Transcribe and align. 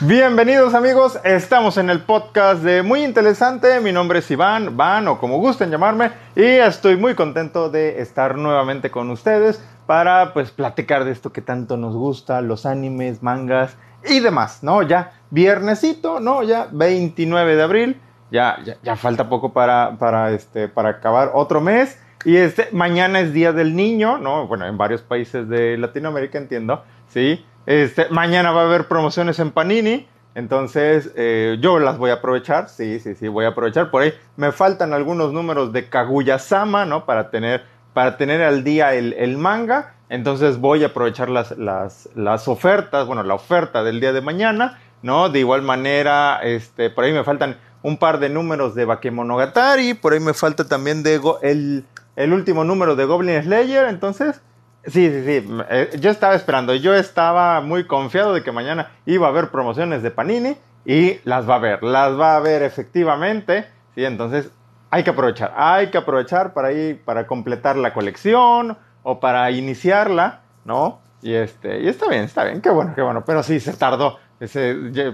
Bienvenidos 0.00 0.74
amigos, 0.74 1.18
estamos 1.24 1.76
en 1.76 1.90
el 1.90 2.02
podcast 2.02 2.62
de 2.62 2.84
Muy 2.84 3.02
Interesante, 3.02 3.80
mi 3.80 3.90
nombre 3.90 4.20
es 4.20 4.30
Iván, 4.30 4.76
Van 4.76 5.08
o 5.08 5.18
como 5.18 5.38
gusten 5.38 5.72
llamarme 5.72 6.12
y 6.36 6.44
estoy 6.44 6.96
muy 6.96 7.16
contento 7.16 7.68
de 7.68 8.00
estar 8.00 8.38
nuevamente 8.38 8.92
con 8.92 9.10
ustedes 9.10 9.60
para 9.86 10.32
pues 10.32 10.52
platicar 10.52 11.04
de 11.04 11.10
esto 11.10 11.32
que 11.32 11.42
tanto 11.42 11.76
nos 11.76 11.96
gusta, 11.96 12.40
los 12.42 12.64
animes, 12.64 13.24
mangas 13.24 13.76
y 14.08 14.20
demás, 14.20 14.62
¿no? 14.62 14.82
Ya 14.82 15.14
viernesito, 15.30 16.20
¿no? 16.20 16.44
Ya 16.44 16.68
29 16.70 17.56
de 17.56 17.62
abril, 17.62 18.00
ya, 18.30 18.58
ya, 18.64 18.76
ya 18.80 18.94
falta 18.94 19.28
poco 19.28 19.52
para, 19.52 19.96
para, 19.98 20.30
este, 20.30 20.68
para 20.68 20.90
acabar 20.90 21.32
otro 21.34 21.60
mes 21.60 21.98
y 22.24 22.36
este, 22.36 22.68
mañana 22.70 23.18
es 23.18 23.32
Día 23.32 23.52
del 23.52 23.74
Niño, 23.74 24.18
¿no? 24.18 24.46
Bueno, 24.46 24.64
en 24.64 24.78
varios 24.78 25.02
países 25.02 25.48
de 25.48 25.76
Latinoamérica 25.76 26.38
entiendo, 26.38 26.84
¿sí? 27.08 27.44
Este, 27.68 28.08
mañana 28.08 28.50
va 28.50 28.62
a 28.62 28.64
haber 28.64 28.88
promociones 28.88 29.38
en 29.40 29.50
Panini. 29.50 30.08
Entonces, 30.34 31.12
eh, 31.16 31.58
yo 31.60 31.78
las 31.78 31.98
voy 31.98 32.08
a 32.08 32.14
aprovechar. 32.14 32.70
Sí, 32.70 32.98
sí, 32.98 33.14
sí, 33.14 33.28
voy 33.28 33.44
a 33.44 33.48
aprovechar. 33.48 33.90
Por 33.90 34.00
ahí 34.00 34.14
me 34.36 34.52
faltan 34.52 34.94
algunos 34.94 35.34
números 35.34 35.70
de 35.74 35.86
Kaguya-sama, 35.90 36.86
¿no? 36.86 37.04
Para 37.04 37.30
tener, 37.30 37.64
para 37.92 38.16
tener 38.16 38.40
al 38.40 38.64
día 38.64 38.94
el, 38.94 39.36
manga. 39.36 39.92
Entonces, 40.08 40.58
voy 40.58 40.82
a 40.82 40.86
aprovechar 40.86 41.28
las, 41.28 41.58
las, 41.58 42.08
las, 42.14 42.48
ofertas, 42.48 43.06
bueno, 43.06 43.22
la 43.22 43.34
oferta 43.34 43.84
del 43.84 44.00
día 44.00 44.14
de 44.14 44.22
mañana, 44.22 44.80
¿no? 45.02 45.28
De 45.28 45.40
igual 45.40 45.60
manera, 45.60 46.40
este, 46.42 46.88
por 46.88 47.04
ahí 47.04 47.12
me 47.12 47.22
faltan 47.22 47.58
un 47.82 47.98
par 47.98 48.18
de 48.18 48.30
números 48.30 48.74
de 48.76 48.86
Bakemonogatari. 48.86 49.92
Por 49.92 50.14
ahí 50.14 50.20
me 50.20 50.32
falta 50.32 50.66
también 50.66 51.02
de 51.02 51.20
el, 51.42 51.84
el 52.16 52.32
último 52.32 52.64
número 52.64 52.96
de 52.96 53.04
Goblin 53.04 53.42
Slayer. 53.42 53.88
Entonces, 53.88 54.40
Sí, 54.84 55.10
sí, 55.10 55.24
sí. 55.24 55.48
Eh, 55.70 55.90
yo 56.00 56.10
estaba 56.10 56.34
esperando. 56.34 56.74
Yo 56.74 56.94
estaba 56.94 57.60
muy 57.60 57.86
confiado 57.86 58.32
de 58.32 58.42
que 58.42 58.52
mañana 58.52 58.90
iba 59.06 59.26
a 59.26 59.30
haber 59.30 59.50
promociones 59.50 60.02
de 60.02 60.10
Panini 60.10 60.56
y 60.84 61.20
las 61.24 61.48
va 61.48 61.56
a 61.56 61.58
ver. 61.58 61.82
Las 61.82 62.18
va 62.18 62.36
a 62.36 62.40
ver 62.40 62.62
efectivamente. 62.62 63.66
Sí, 63.94 64.04
entonces 64.04 64.50
hay 64.90 65.02
que 65.02 65.10
aprovechar. 65.10 65.52
Hay 65.56 65.90
que 65.90 65.98
aprovechar 65.98 66.54
para 66.54 66.72
ir, 66.72 67.02
para 67.04 67.26
completar 67.26 67.76
la 67.76 67.92
colección 67.92 68.78
o 69.02 69.20
para 69.20 69.50
iniciarla, 69.50 70.40
¿no? 70.64 71.00
Y 71.20 71.34
este, 71.34 71.80
y 71.80 71.88
está 71.88 72.08
bien, 72.08 72.24
está 72.24 72.44
bien. 72.44 72.60
Qué 72.60 72.70
bueno, 72.70 72.92
qué 72.94 73.02
bueno. 73.02 73.24
Pero 73.24 73.42
sí, 73.42 73.60
se 73.60 73.74
tardó. 73.74 74.18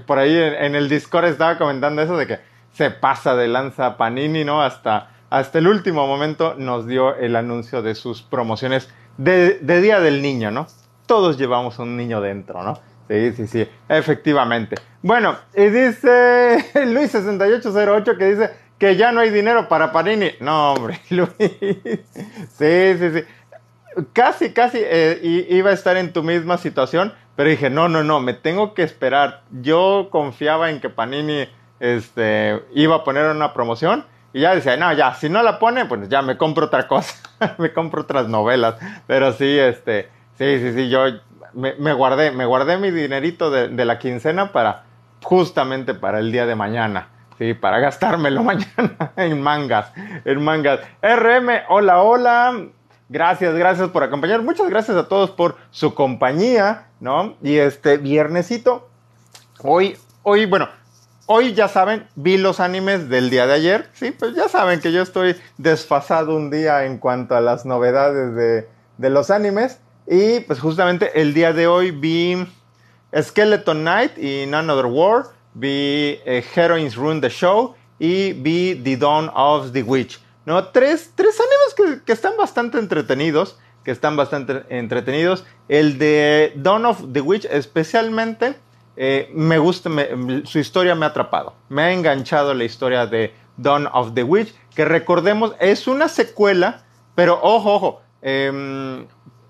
por 0.07 0.19
ahí 0.19 0.37
en, 0.37 0.75
el 0.75 0.89
Discord 0.89 1.25
estaba 1.27 1.59
comentando 1.59 2.03
eso 2.03 2.17
de 2.17 2.27
que 2.27 2.39
se 2.73 2.91
pasa 2.91 3.35
de 3.35 3.49
lanza 3.49 3.97
Panini, 3.97 4.45
¿no? 4.45 4.63
Hasta, 4.63 5.11
hasta 5.31 5.59
el 5.59 5.67
último 5.67 6.07
momento 6.07 6.55
nos 6.59 6.87
dio 6.87 7.15
el 7.17 7.37
anuncio 7.37 7.83
de 7.83 7.95
sus 7.95 8.23
promociones 8.23 8.89
de, 9.17 9.59
Día 9.81 10.01
del 10.01 10.23
Niño, 10.23 10.51
¿no? 10.51 10.67
Todos 11.07 11.39
llevamos 11.39 11.79
un 11.79 11.97
niño 11.97 12.21
dentro, 12.21 12.63
¿no? 12.63 12.79
Sí, 13.09 13.33
sí, 13.33 13.47
sí, 13.47 13.69
efectivamente. 13.89 14.77
Bueno, 15.03 15.37
y 15.55 15.67
dice 15.67 16.65
Luis6808 16.75 18.17
que 18.17 18.25
dice 18.25 18.51
que 18.79 18.97
ya 18.97 19.13
no 19.13 19.21
hay 19.21 19.31
dinero 19.31 19.69
para 19.69 19.93
Panini. 19.93 20.33
No, 20.41 20.73
hombre, 20.73 21.01
Luis. 21.11 21.29
Sí, 21.39 22.97
sí, 22.99 23.11
sí. 23.13 23.25
Casi, 24.13 24.53
casi 24.53 24.79
eh, 24.81 25.47
iba 25.51 25.71
a 25.71 25.75
estar 25.75 25.97
en 25.97 26.13
tu 26.13 26.23
misma 26.23 26.59
situación, 26.59 27.13
pero 27.37 27.51
dije, 27.51 27.71
no, 27.71 27.89
no, 27.89 28.03
no, 28.03 28.21
me 28.21 28.35
tengo 28.35 28.75
que 28.75 28.83
esperar. 28.83 29.43
Yo 29.63 30.09
confiaba 30.11 30.71
en 30.71 30.81
que 30.81 30.89
Panini 30.89 31.47
este, 31.79 32.63
iba 32.75 32.97
a 32.97 33.05
poner 33.05 33.27
una 33.27 33.53
promoción 33.53 34.07
y 34.35 34.41
ya 34.41 34.53
decía, 34.53 34.77
no, 34.77 34.93
ya, 34.93 35.15
si 35.15 35.29
no 35.29 35.45
la 35.45 35.61
pone, 35.61 35.85
pues 35.87 36.09
ya 36.09 36.21
me 36.21 36.37
compro 36.37 36.67
otra 36.67 36.89
cosa, 36.89 37.15
me 37.59 37.73
compro 37.73 38.03
otras 38.03 38.29
novelas. 38.29 38.75
Pero 39.07 39.33
sí, 39.33 39.59
este, 39.59 40.11
sí, 40.37 40.59
sí, 40.59 40.73
sí, 40.75 40.89
yo 40.89 41.05
me, 41.53 41.93
guardé, 41.93 42.33
me 42.33 42.45
guardé 42.45 42.77
mi 42.77 42.91
dinerito 42.91 43.53
de, 43.53 43.85
la 43.85 44.01
quincena 44.01 44.51
para, 44.51 44.87
justamente 45.23 45.95
para 45.95 46.19
el 46.19 46.33
día 46.33 46.47
de 46.47 46.57
mañana. 46.57 47.11
Sí, 47.39 47.55
para 47.55 47.79
gastármelo 47.79 48.43
mañana 48.45 49.13
en 49.17 49.41
mangas, 49.41 49.93
en 50.25 50.43
mangas. 50.43 50.81
RM, 51.01 51.51
hola, 51.69 52.03
hola. 52.03 52.61
Gracias, 53.09 53.55
gracias 53.55 53.91
por 53.91 54.03
acompañar. 54.03 54.43
Muchas 54.43 54.69
gracias 54.69 54.97
a 54.97 55.07
todos 55.07 55.31
por 55.31 55.59
su 55.71 55.95
compañía, 55.95 56.89
¿no? 56.99 57.37
Y 57.41 57.59
este 57.59 57.99
viernesito, 57.99 58.89
hoy, 59.63 59.97
hoy, 60.25 60.47
bueno, 60.47 60.69
Hoy 61.27 61.55
ya 61.55 61.69
saben, 61.69 62.07
vi 62.17 62.37
los 62.37 62.61
animes 62.61 63.09
del 63.09 63.31
día 63.31 63.47
de 63.47 63.55
ayer, 63.55 63.89
sí, 63.95 64.11
pues 64.11 64.35
ya 64.35 64.47
saben 64.47 64.81
que 64.81 64.93
yo 64.93 65.01
estoy 65.01 65.35
desfasado 65.57 66.37
un 66.37 66.51
día 66.51 66.85
en 66.85 66.99
cuanto 66.99 67.35
a 67.35 67.41
las 67.41 67.65
novedades 67.65 68.69
de, 68.99 69.11
los 69.11 69.31
animes. 69.31 69.81
Y 70.07 70.41
pues 70.41 70.61
justamente 70.61 71.19
el 71.23 71.33
día 71.33 71.55
de 71.55 71.67
hoy 71.67 71.93
vi 71.93 72.47
Skeleton 73.19 73.81
Knight 73.81 74.19
y 74.19 74.45
None 74.47 74.71
Other 74.71 74.85
War, 74.85 75.29
vi 75.55 76.21
eh, 76.27 76.45
Heroines 76.55 76.95
Run 76.95 77.23
the 77.23 77.31
Show 77.31 77.75
y 77.99 78.35
vi 78.35 78.75
The 78.85 78.99
Dawn 78.99 79.31
of 79.35 79.73
the 79.73 79.83
Witch. 79.83 80.21
¿no? 80.45 80.63
Tres, 80.69 81.13
tres 81.15 81.41
animes 81.41 81.99
que, 81.99 82.05
que 82.05 82.13
están 82.13 82.37
bastante 82.37 82.79
entretenidos, 82.79 83.59
que 83.83 83.93
están 83.93 84.15
bastante 84.17 84.65
entretenidos. 84.69 85.47
El 85.69 85.97
de 85.97 86.53
Dawn 86.57 86.85
of 86.85 87.03
the 87.15 87.23
Witch 87.23 87.47
especialmente 87.47 88.57
eh, 88.97 89.31
me 89.35 89.59
gusta, 89.59 89.91
su 90.45 90.59
historia 90.59 90.95
me 90.95 91.07
ha 91.07 91.09
atrapado. 91.09 91.55
Me 91.69 91.83
ha 91.83 91.93
enganchado 91.93 92.55
la 92.55 92.65
historia 92.65 93.07
de 93.07 93.35
Dawn 93.57 93.89
of 93.93 94.15
the 94.15 94.23
Witch, 94.23 94.55
que 94.75 94.85
recordemos 94.85 95.55
es 95.61 95.87
una 95.87 96.09
secuela, 96.09 96.83
pero 97.15 97.39
ojo, 97.43 97.75
ojo, 97.75 98.03
em, 98.23 99.07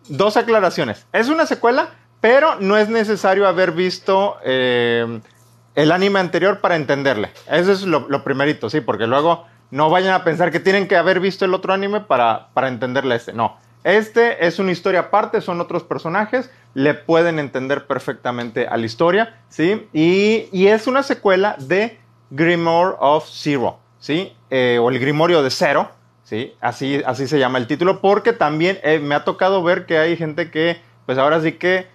dos 0.08 0.36
aclaraciones. 0.36 1.06
Es 1.12 1.28
una 1.28 1.46
secuela, 1.46 1.90
pero 2.20 2.56
no 2.60 2.76
es 2.76 2.88
necesario 2.88 3.46
haber 3.46 3.72
visto 3.72 4.36
em, 4.44 5.20
el 5.74 5.92
anime 5.92 6.20
anterior 6.20 6.60
para 6.60 6.76
entenderle. 6.76 7.30
Eso 7.50 7.72
es 7.72 7.82
lo, 7.82 8.24
primerito, 8.24 8.70
sí, 8.70 8.80
porque 8.80 9.06
luego 9.06 9.46
no 9.70 9.90
vayan 9.90 10.14
a 10.14 10.24
pensar 10.24 10.50
que 10.50 10.60
tienen 10.60 10.88
que 10.88 10.96
haber 10.96 11.20
visto 11.20 11.44
el 11.44 11.54
otro 11.54 11.72
anime 11.72 12.00
para, 12.00 12.48
para 12.54 12.68
entenderle 12.68 13.16
este. 13.16 13.32
No, 13.32 13.58
este 13.84 14.46
es 14.46 14.58
una 14.58 14.72
historia 14.72 15.00
aparte, 15.00 15.42
son 15.42 15.60
otros 15.60 15.84
personajes, 15.84 16.50
le 16.72 16.94
pueden 16.94 17.38
entender 17.38 17.86
perfectamente 17.86 18.66
a 18.66 18.78
la 18.78 18.86
historia, 18.86 19.42
¿sí? 19.50 19.88
Y, 19.92 20.66
es 20.66 20.86
una 20.86 21.02
secuela 21.02 21.54
de 21.58 22.00
Grimoire 22.30 22.96
of 22.98 23.28
Zero, 23.30 23.78
¿sí? 24.00 24.32
Eh, 24.48 24.78
o 24.80 24.88
el 24.88 24.98
Grimorio 24.98 25.42
de 25.42 25.50
Cero, 25.50 25.90
¿sí? 26.24 26.54
Así, 26.62 27.02
así 27.04 27.28
se 27.28 27.38
llama 27.38 27.58
el 27.58 27.66
título, 27.66 28.00
porque 28.00 28.32
también 28.32 28.78
eh, 28.82 29.00
me 29.00 29.14
ha 29.14 29.24
tocado 29.24 29.62
ver 29.62 29.84
que 29.84 29.98
hay 29.98 30.16
gente 30.16 30.50
que, 30.50 30.80
pues 31.04 31.18
ahora 31.18 31.42
sí 31.42 31.52
que 31.52 31.76
eh, 31.76 31.86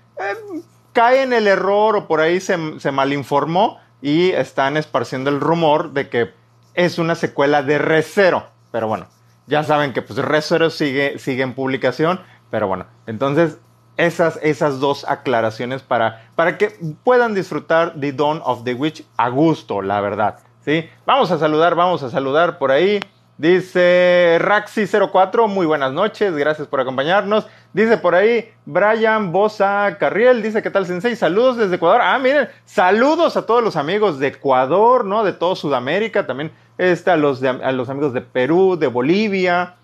cae 0.94 1.24
en 1.24 1.34
el 1.34 1.48
error 1.48 1.96
o 1.96 2.08
por 2.08 2.22
ahí 2.22 2.40
se, 2.40 2.80
se 2.80 2.92
malinformó 2.92 3.80
y 4.00 4.30
están 4.30 4.78
esparciendo 4.78 5.32
el 5.32 5.42
rumor 5.42 5.92
de 5.94 6.08
que 6.08 6.30
es 6.76 7.00
una 7.00 7.16
secuela 7.16 7.64
de 7.64 7.80
Recero, 7.80 8.46
pero 8.72 8.88
bueno 8.88 9.08
ya 9.50 9.64
saben 9.64 9.94
que 9.94 10.02
pues 10.02 10.20
Resero 10.20 10.70
sigue, 10.70 11.18
sigue 11.18 11.44
en 11.44 11.54
publicación, 11.54 12.22
pero 12.52 12.68
bueno, 12.68 12.86
entonces 13.08 13.58
esas, 13.98 14.40
esas 14.44 14.80
dos 14.80 15.06
aclaraciones 15.10 15.82
para, 15.82 16.30
para 16.36 16.58
que 16.58 16.70
puedan 17.04 17.34
disfrutar 17.34 18.00
The 18.00 18.14
Dawn 18.14 18.42
of 18.46 18.64
the 18.64 18.76
Witch 18.76 19.04
a 19.18 19.30
gusto, 19.30 19.82
la 19.82 20.00
verdad. 20.02 20.38
¿sí? 20.64 20.88
Vamos 21.06 21.32
a 21.32 21.40
saludar, 21.40 21.76
vamos 21.76 22.04
a 22.04 22.10
saludar 22.10 22.60
por 22.60 22.72
ahí. 22.72 23.00
Dice 23.40 24.38
Raxi04, 24.42 25.48
muy 25.48 25.66
buenas 25.66 25.94
noches, 25.94 26.36
gracias 26.36 26.68
por 26.68 26.82
acompañarnos. 26.82 27.48
Dice 27.72 27.98
por 27.98 28.14
ahí 28.14 28.52
Brian 28.66 29.32
Bosa 29.32 29.96
Carriel, 29.98 30.44
dice, 30.44 30.62
¿qué 30.62 30.70
tal, 30.70 30.86
Sensei? 30.86 31.16
Saludos 31.16 31.56
desde 31.56 31.78
Ecuador. 31.78 32.02
Ah, 32.04 32.20
miren, 32.20 32.50
saludos 32.66 33.38
a 33.38 33.46
todos 33.46 33.64
los 33.64 33.78
amigos 33.78 34.20
de 34.20 34.28
Ecuador, 34.28 35.06
¿no? 35.06 35.24
De 35.24 35.32
todo 35.32 35.56
Sudamérica, 35.56 36.28
también 36.28 36.52
a, 36.78 37.16
los 37.16 37.42
a 37.42 37.72
los 37.72 37.90
amigos 37.90 38.12
de 38.12 38.20
Perú, 38.20 38.76
de 38.78 38.88
Bolivia, 38.88 39.76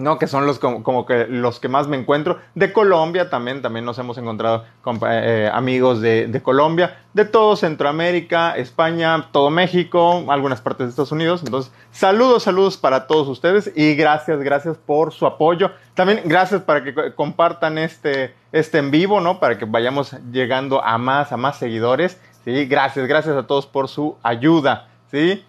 ¿no? 0.00 0.18
Que 0.18 0.26
son 0.26 0.46
los 0.46 0.58
como, 0.58 1.06
que 1.06 1.26
los 1.26 1.60
que 1.60 1.68
más 1.68 1.88
me 1.88 1.96
encuentro. 1.96 2.38
De 2.54 2.72
Colombia 2.72 3.30
también, 3.30 3.62
también 3.62 3.84
nos 3.84 3.98
hemos 3.98 4.18
encontrado 4.18 4.64
con 4.82 4.96
eh, 4.96 5.00
eh, 5.46 5.50
amigos 5.52 6.00
de, 6.00 6.40
Colombia, 6.42 6.98
de 7.14 7.24
todo 7.24 7.56
Centroamérica, 7.56 8.56
España, 8.56 9.28
todo 9.32 9.50
México, 9.50 10.24
algunas 10.28 10.60
partes 10.60 10.86
de 10.86 10.90
Estados 10.90 11.12
Unidos. 11.12 11.42
Entonces, 11.44 11.72
saludos, 11.92 12.42
saludos 12.42 12.76
para 12.76 13.06
todos 13.06 13.28
ustedes 13.28 13.72
y 13.76 13.94
gracias, 13.94 14.40
gracias 14.40 14.76
por 14.76 15.12
su 15.12 15.26
apoyo. 15.26 15.70
También 15.94 16.22
gracias 16.24 16.62
para 16.62 16.82
que 16.82 17.14
compartan 17.14 17.78
este, 17.78 18.34
este 18.52 18.78
en 18.78 18.90
vivo, 18.90 19.20
¿no? 19.20 19.38
Para 19.38 19.58
que 19.58 19.64
vayamos 19.64 20.16
llegando 20.32 20.82
a 20.82 20.98
más, 20.98 21.32
a 21.32 21.36
más 21.36 21.58
seguidores. 21.58 22.20
Sí, 22.44 22.64
gracias, 22.66 23.06
gracias 23.06 23.36
a 23.36 23.46
todos 23.46 23.66
por 23.66 23.88
su 23.88 24.16
ayuda. 24.22 24.88
¿sí? 25.10 25.44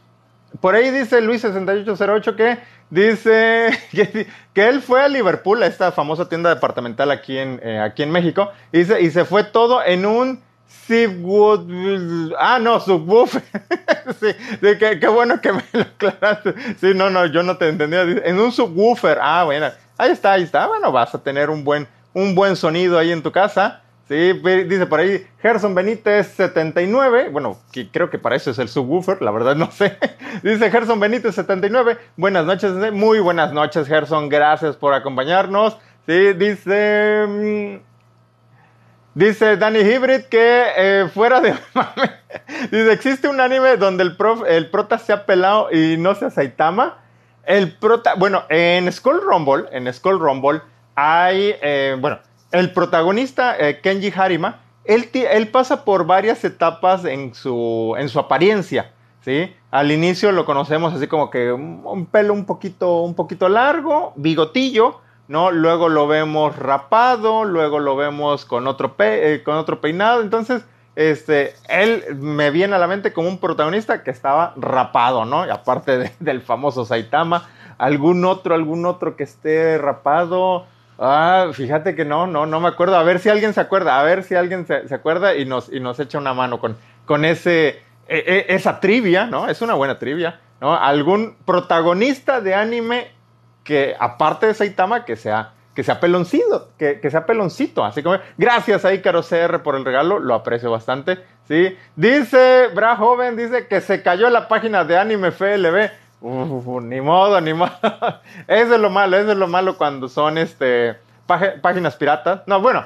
Por 0.60 0.76
ahí 0.76 0.90
dice 0.90 1.22
Luis6808 1.22 2.36
que 2.36 2.60
dice 2.92 3.72
que, 4.54 4.68
él 4.68 4.82
fue 4.84 5.02
a 5.02 5.08
Liverpool, 5.08 5.64
a 5.64 5.66
esta 5.66 5.92
famosa 5.92 6.30
tienda 6.30 6.54
departamental 6.54 7.10
aquí 7.10 7.40
en, 7.40 7.60
eh, 7.64 7.80
aquí 7.80 8.04
en 8.04 8.12
México, 8.12 8.52
y 8.72 8.84
se, 8.84 9.02
y 9.02 9.10
se 9.10 9.26
fue 9.26 9.44
todo 9.44 9.84
en 9.84 10.06
un 10.06 10.40
Subwoofer. 10.88 12.36
Ah, 12.40 12.60
no, 12.60 12.80
subwoofer. 12.80 13.44
sí, 14.20 14.28
qué, 14.62 15.08
bueno 15.08 15.40
que 15.42 15.54
me 15.54 15.64
lo 15.74 15.82
aclaraste. 15.82 16.54
Sí, 16.80 16.94
no, 16.94 17.10
no, 17.10 17.26
yo 17.26 17.44
no 17.44 17.58
te 17.58 17.70
entendía. 17.70 18.02
En 18.02 18.40
un 18.40 18.52
subwoofer. 18.52 19.20
Ah, 19.22 19.44
bueno, 19.44 19.68
ahí 19.98 20.12
está, 20.12 20.34
ahí 20.34 20.44
está. 20.44 20.68
Bueno, 20.68 20.92
vas 20.92 21.14
a 21.14 21.22
tener 21.22 21.50
un 21.50 21.64
buen, 21.64 21.88
un 22.14 22.36
buen 22.36 22.56
sonido 22.56 22.98
ahí 22.98 23.12
en 23.12 23.22
tu 23.22 23.32
casa. 23.32 23.82
Sí, 24.12 24.34
dice 24.34 24.88
por 24.88 25.00
ahí 25.00 25.26
Gerson 25.42 25.74
Benítez 25.74 26.28
79. 26.36 27.30
Bueno, 27.30 27.58
creo 27.94 28.10
que 28.10 28.20
para 28.20 28.36
eso 28.36 28.52
es 28.52 28.60
el 28.60 28.68
subwoofer, 28.68 29.22
la 29.22 29.32
verdad 29.32 29.56
no 29.56 29.72
sé. 29.72 29.98
dice 30.44 30.70
Gerson 30.70 31.00
Benítez 31.00 31.34
79. 31.34 31.98
Buenas 32.18 32.44
noches, 32.44 32.74
muy 32.92 33.22
buenas 33.22 33.54
noches, 33.54 33.88
Gerson. 33.88 34.28
Gracias 34.28 34.76
por 34.76 34.94
acompañarnos. 34.94 35.78
Sí, 36.08 36.34
dice. 36.34 37.26
Mm, 37.26 37.76
dice 39.14 39.56
Danny 39.56 39.80
Hybrid 39.80 40.24
que 40.24 40.66
eh, 40.76 41.10
fuera 41.14 41.40
de. 41.40 41.54
dice: 42.64 42.92
¿existe 42.92 43.30
un 43.30 43.40
anime 43.40 43.78
donde 43.78 44.04
el, 44.04 44.18
prof, 44.18 44.44
el 44.46 44.70
prota 44.70 44.98
se 44.98 45.14
ha 45.14 45.26
pelado 45.26 45.72
y 45.72 45.96
no 45.96 46.16
se 46.16 46.30
Saitama? 46.32 46.98
El 47.46 47.78
prota. 47.78 48.16
Bueno, 48.16 48.44
en 48.50 48.92
Skull 48.92 49.22
Rumble, 49.22 49.68
en 49.72 49.94
Skull 49.94 50.20
Rumble 50.20 50.60
hay. 50.96 51.56
Eh, 51.62 51.96
bueno 51.98 52.20
el 52.52 52.72
protagonista, 52.74 53.56
eh, 53.58 53.80
Kenji 53.82 54.12
Harima, 54.16 54.62
él, 54.84 55.48
pasa 55.50 55.86
por 55.86 56.06
varias 56.06 56.44
etapas 56.44 57.06
en 57.06 57.34
su, 57.34 57.96
en 57.98 58.10
su 58.10 58.20
apariencia, 58.20 58.92
¿sí? 59.22 59.54
Al 59.70 59.92
inicio 59.92 60.32
lo 60.32 60.46
conocemos 60.46 60.94
así 60.94 61.08
como 61.08 61.30
que 61.30 61.52
un, 61.52 62.08
pelo 62.08 62.34
un 62.34 62.46
poquito, 62.46 63.02
un 63.02 63.14
poquito 63.14 63.48
largo, 63.48 64.14
bigotillo, 64.16 65.00
¿no? 65.28 65.52
Luego 65.52 65.88
lo 65.88 66.08
vemos 66.08 66.58
rapado, 66.58 67.46
luego 67.46 67.80
lo 67.80 67.96
vemos 67.96 68.46
con 68.46 68.68
otro, 68.68 68.96
eh, 69.00 69.42
con 69.44 69.56
otro 69.56 69.82
peinado, 69.82 70.22
entonces... 70.22 70.64
Este, 70.94 71.56
él 71.70 72.18
me 72.20 72.52
viene 72.52 72.76
a 72.76 72.78
la 72.78 72.86
mente 72.86 73.14
como 73.14 73.30
un 73.30 73.38
protagonista 73.38 74.04
que 74.04 74.12
estaba 74.12 74.54
rapado, 74.58 75.24
¿no? 75.24 75.48
Y 75.48 75.50
aparte 75.50 76.12
del 76.20 76.42
famoso 76.42 76.84
Saitama, 76.84 77.48
algún 77.78 78.26
otro, 78.26 78.54
algún 78.54 78.86
otro 78.86 79.16
que 79.16 79.24
esté 79.24 79.78
rapado, 79.78 80.66
Ah, 81.04 81.48
fíjate 81.52 81.96
que 81.96 82.06
no, 82.06 82.28
no, 82.28 82.46
no 82.46 82.60
me 82.60 82.68
acuerdo. 82.68 82.96
A 82.96 83.02
ver 83.02 83.18
si 83.18 83.28
alguien 83.28 83.56
se 83.56 83.60
acuerda, 83.60 84.00
a 84.00 84.04
ver 84.04 84.22
si 84.22 84.36
alguien 84.36 84.68
se, 84.68 84.94
acuerda 84.94 85.36
y 85.36 85.46
nos, 85.46 85.74
y 85.74 85.80
nos 85.80 86.00
echa 86.00 86.20
una 86.20 86.36
mano 86.36 86.60
con, 86.60 86.78
con 87.06 87.26
ese, 87.26 87.82
e, 88.08 88.20
e, 88.20 88.46
esa 88.50 88.80
trivia, 88.80 89.26
¿no? 89.26 89.50
Es 89.50 89.64
una 89.64 89.74
buena 89.74 89.98
trivia, 89.98 90.40
¿no? 90.62 90.76
Algún 90.76 91.38
protagonista 91.44 92.40
de 92.40 92.54
anime 92.54 93.14
que, 93.64 93.96
aparte 94.00 94.46
de 94.46 94.54
Saitama, 94.54 95.04
que 95.04 95.16
sea, 95.16 95.54
que 95.74 95.82
sea 95.82 96.00
peloncito, 96.00 96.70
que, 96.78 97.00
que 97.00 97.10
sea 97.10 97.26
peloncito. 97.26 97.84
Así 97.84 98.04
como, 98.04 98.20
gracias 98.38 98.86
a 98.86 98.94
Icaro 98.94 99.24
CR 99.24 99.64
por 99.64 99.76
el 99.76 99.84
regalo, 99.84 100.20
lo 100.20 100.36
aprecio 100.36 100.70
bastante, 100.70 101.18
¿sí? 101.48 101.76
Dice, 101.96 102.68
Bra 102.76 102.96
Joven, 102.96 103.36
dice 103.36 103.66
que 103.66 103.82
se 103.82 104.04
cayó 104.04 104.30
la 104.30 104.48
página 104.48 104.84
de 104.84 105.00
Anime 105.00 105.32
FLB 105.32 105.90
ni 106.22 107.02
modo, 107.02 107.42
ni 107.42 107.54
modo. 107.54 107.72
eso 108.48 108.76
es 108.76 108.80
lo 108.80 108.90
malo, 108.90 109.18
eso 109.18 109.32
es 109.32 109.38
lo 109.38 109.48
malo 109.48 109.78
cuando 109.78 110.08
son 110.08 110.38
este, 110.38 110.98
páginas 111.26 111.96
piratas. 111.96 112.42
No, 112.46 112.62
bueno, 112.62 112.86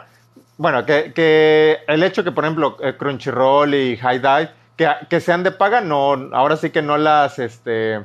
bueno, 0.58 0.86
que, 0.86 1.80
el 1.88 2.04
hecho 2.04 2.24
que, 2.24 2.32
por 2.32 2.46
ejemplo, 2.46 2.78
eh, 2.82 2.96
Crunchyroll 2.98 3.74
y 3.74 3.98
High 3.98 4.20
Dive, 4.20 4.50
que, 4.78 4.90
que, 5.10 5.20
sean 5.20 5.44
de 5.44 5.52
paga, 5.52 5.82
no, 5.82 6.30
ahora 6.34 6.56
sí 6.56 6.70
que 6.70 6.82
no 6.82 6.98
las, 6.98 7.40
este, 7.40 8.02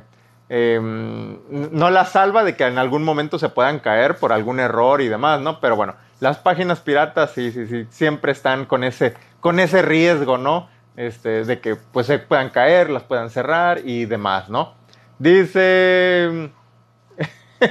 em, 0.49 1.37
no 1.49 1.89
las 1.89 2.09
salva 2.09 2.43
de 2.43 2.55
que 2.55 2.65
en 2.65 2.77
algún 2.77 3.03
momento 3.03 3.39
se 3.39 3.49
puedan 3.49 3.79
caer 3.79 4.17
por 4.17 4.33
algún 4.33 4.59
error 4.59 5.01
y 5.01 5.07
demás, 5.07 5.39
¿no? 5.39 5.61
Pero 5.61 5.77
bueno, 5.77 5.95
las 6.19 6.37
páginas 6.37 6.81
piratas 6.81 7.31
sí, 7.31 7.51
sí, 7.51 7.67
sí, 7.67 7.87
siempre 7.89 8.33
están 8.33 8.65
con 8.65 8.83
ese, 8.83 9.13
con 9.39 9.59
ese 9.59 9.81
riesgo, 9.81 10.37
¿no? 10.37 10.69
Este, 10.97 11.45
de 11.45 11.61
que 11.61 11.75
pues 11.75 12.07
se 12.07 12.19
puedan 12.19 12.49
caer, 12.49 12.89
las 12.89 13.03
puedan 13.03 13.29
cerrar 13.29 13.79
y 13.85 14.05
demás, 14.05 14.49
¿no? 14.49 14.73
Dice. 15.21 16.49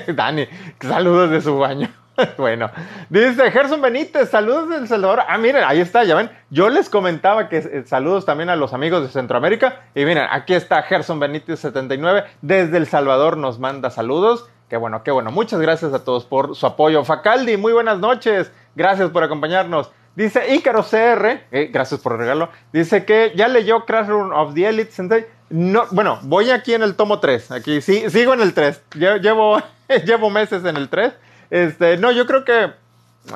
Dani, 0.14 0.46
saludos 0.80 1.30
de 1.30 1.40
su 1.40 1.58
baño. 1.58 1.88
bueno, 2.38 2.70
dice 3.08 3.50
Gerson 3.50 3.82
Benítez, 3.82 4.30
saludos 4.30 4.68
del 4.68 4.86
Salvador. 4.86 5.22
Ah, 5.26 5.36
miren, 5.36 5.64
ahí 5.66 5.80
está, 5.80 6.04
ya 6.04 6.14
ven. 6.14 6.30
Yo 6.50 6.68
les 6.68 6.88
comentaba 6.88 7.48
que 7.48 7.56
eh, 7.56 7.82
saludos 7.86 8.24
también 8.24 8.50
a 8.50 8.56
los 8.56 8.72
amigos 8.72 9.02
de 9.02 9.08
Centroamérica. 9.08 9.80
Y 9.96 10.04
miren, 10.04 10.28
aquí 10.30 10.54
está 10.54 10.82
Gerson 10.84 11.18
Benítez 11.18 11.58
79. 11.58 12.22
Desde 12.40 12.76
El 12.76 12.86
Salvador 12.86 13.36
nos 13.36 13.58
manda 13.58 13.90
saludos. 13.90 14.48
Qué 14.68 14.76
bueno, 14.76 15.02
qué 15.02 15.10
bueno. 15.10 15.32
Muchas 15.32 15.60
gracias 15.60 15.92
a 15.92 16.04
todos 16.04 16.26
por 16.26 16.54
su 16.54 16.66
apoyo. 16.66 17.02
Facaldi, 17.02 17.56
muy 17.56 17.72
buenas 17.72 17.98
noches. 17.98 18.52
Gracias 18.76 19.10
por 19.10 19.24
acompañarnos. 19.24 19.90
Dice 20.14 20.54
Ícaro 20.54 20.84
CR, 20.84 21.46
eh, 21.50 21.70
gracias 21.72 22.00
por 22.00 22.12
el 22.12 22.18
regalo. 22.18 22.50
Dice 22.72 23.04
que 23.04 23.32
ya 23.34 23.48
leyó 23.48 23.84
Crash 23.86 24.06
Room 24.06 24.30
of 24.32 24.54
the 24.54 24.68
Elite 24.68 24.92
Sensei. 24.92 25.26
No, 25.50 25.84
bueno, 25.90 26.20
voy 26.22 26.50
aquí 26.50 26.74
en 26.74 26.82
el 26.82 26.94
tomo 26.94 27.18
3. 27.18 27.50
Aquí 27.50 27.80
sí, 27.80 28.08
sigo 28.08 28.32
en 28.32 28.40
el 28.40 28.54
3. 28.54 28.80
Llevo, 29.20 29.60
llevo 30.06 30.30
meses 30.30 30.64
en 30.64 30.76
el 30.76 30.88
3. 30.88 31.12
Este, 31.50 31.96
no, 31.98 32.12
yo 32.12 32.24
creo 32.26 32.44
que. 32.44 32.72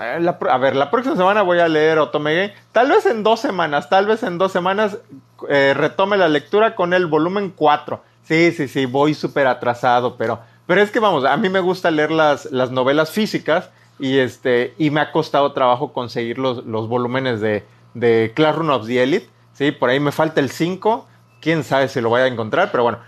Eh, 0.01 0.35
a 0.49 0.59
ver, 0.59 0.77
la 0.77 0.91
próxima 0.91 1.17
semana 1.17 1.43
voy 1.43 1.59
a 1.59 1.69
leer 1.69 1.99
Otome 1.99 2.55
Tal 2.73 2.89
vez 2.89 3.05
en 3.05 3.23
dos 3.23 3.41
semanas, 3.41 3.91
tal 3.91 4.07
vez 4.07 4.23
en 4.23 4.39
dos 4.39 4.51
semanas 4.51 4.97
eh, 5.51 5.75
retome 5.77 6.17
la 6.17 6.29
lectura 6.29 6.75
con 6.75 6.95
el 6.95 7.07
volumen 7.07 7.53
4. 7.55 8.03
Sí, 8.23 8.53
sí, 8.53 8.69
sí, 8.69 8.87
voy 8.87 9.13
súper 9.13 9.47
atrasado, 9.47 10.17
pero, 10.17 10.41
pero 10.67 10.81
es 10.81 10.91
que 10.91 11.01
vamos, 11.01 11.27
a 11.27 11.37
mí 11.37 11.51
me 11.51 11.61
gusta 11.61 11.91
leer 11.91 12.11
las, 12.13 12.47
las 12.47 12.71
novelas 12.71 13.11
físicas 13.11 13.69
y, 13.99 14.19
este, 14.19 14.73
y 14.79 14.91
me 14.91 15.01
ha 15.01 15.13
costado 15.13 15.53
trabajo 15.53 15.93
conseguir 15.93 16.39
los, 16.39 16.65
los 16.65 16.89
volúmenes 16.89 17.43
de, 17.43 17.65
de 17.93 18.33
Classroom 18.35 18.71
of 18.71 18.87
the 18.87 19.03
Elite. 19.03 19.29
Sí, 19.53 19.71
por 19.71 19.91
ahí 19.91 20.01
me 20.01 20.13
falta 20.13 20.41
el 20.41 20.51
5 20.51 21.07
quién 21.45 21.63
sabe 21.63 21.89
si 21.89 22.01
lo 22.01 22.09
voy 22.09 22.23
a 22.23 22.27
encontrar, 22.27 22.71
pero 22.73 22.85
bueno, 22.85 23.01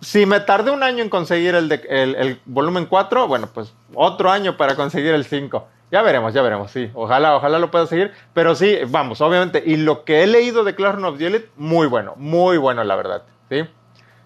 si 0.00 0.26
me 0.26 0.40
tardé 0.40 0.72
un 0.72 0.82
año 0.82 1.00
en 1.04 1.08
conseguir 1.08 1.54
el, 1.54 2.40
volumen 2.44 2.86
4, 2.86 3.28
bueno, 3.28 3.48
pues 3.54 3.72
otro 3.94 4.32
año 4.32 4.56
para 4.56 4.74
conseguir 4.74 5.14
el 5.14 5.24
5. 5.24 5.68
Ya 5.92 6.02
veremos, 6.02 6.34
ya 6.34 6.42
veremos, 6.42 6.72
sí. 6.72 6.90
Ojalá, 6.92 7.36
ojalá 7.36 7.60
lo 7.60 7.70
pueda 7.70 7.86
seguir. 7.86 8.10
Pero 8.32 8.56
sí, 8.56 8.78
vamos, 8.88 9.20
obviamente. 9.20 9.62
Y 9.64 9.76
lo 9.76 10.04
que 10.04 10.24
he 10.24 10.26
leído 10.26 10.64
de 10.64 10.74
Clash 10.74 11.00
of 11.04 11.18
the 11.18 11.48
muy 11.56 11.86
bueno, 11.86 12.14
muy 12.16 12.56
bueno, 12.56 12.82
la 12.82 12.96
verdad. 12.96 13.22
¿sí? 13.48 13.64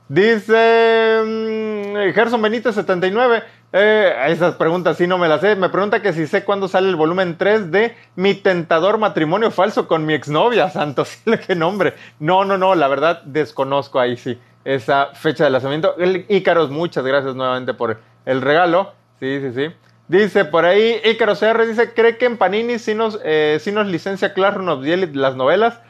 Dice 0.09 1.23
mm, 1.25 2.15
Gerson 2.15 2.41
Benítez 2.41 2.75
79. 2.75 3.43
Eh, 3.71 4.15
esas 4.29 4.55
preguntas 4.55 4.97
sí 4.97 5.07
no 5.07 5.19
me 5.19 5.29
las 5.29 5.43
sé. 5.43 5.55
Me 5.57 5.69
pregunta 5.69 6.01
que 6.01 6.13
si 6.13 6.27
sé 6.27 6.45
cuándo 6.45 6.69
sale 6.69 6.89
el 6.89 6.97
volumen 6.97 7.37
3 7.37 7.71
de 7.71 7.97
Mi 8.17 8.35
tentador 8.35 8.99
matrimonio 8.99 9.51
falso 9.51 9.87
con 9.87 10.07
mi 10.07 10.15
exnovia. 10.15 10.71
Santo 10.71 11.05
qué 11.47 11.55
nombre. 11.55 11.95
No, 12.19 12.45
no, 12.45 12.57
no, 12.57 12.75
la 12.75 12.89
verdad 12.89 13.23
desconozco 13.25 14.01
ahí 14.01 14.17
sí 14.17 14.39
esa 14.65 15.09
fecha 15.15 15.45
de 15.45 15.51
lanzamiento. 15.51 15.95
Ícaros, 16.29 16.71
muchas 16.71 17.05
gracias 17.05 17.35
nuevamente 17.35 17.75
por 17.75 18.01
el 18.27 18.43
regalo. 18.43 18.93
Sí, 19.21 19.41
sí, 19.41 19.53
sí. 19.55 19.75
Dice 20.09 20.47
por 20.47 20.65
ahí, 20.65 21.01
Ícaros 21.05 21.41
CR 21.41 21.67
dice, 21.67 21.93
¿cree 21.93 22.17
que 22.17 22.25
en 22.25 22.39
Panini 22.39 22.79
si 22.79 22.95
nos, 22.95 23.21
eh, 23.25 23.61
nos 23.73 23.87
licencia 23.87 24.33
Classroom 24.33 24.69
of 24.69 24.85
las 25.15 25.37
novelas? 25.37 25.81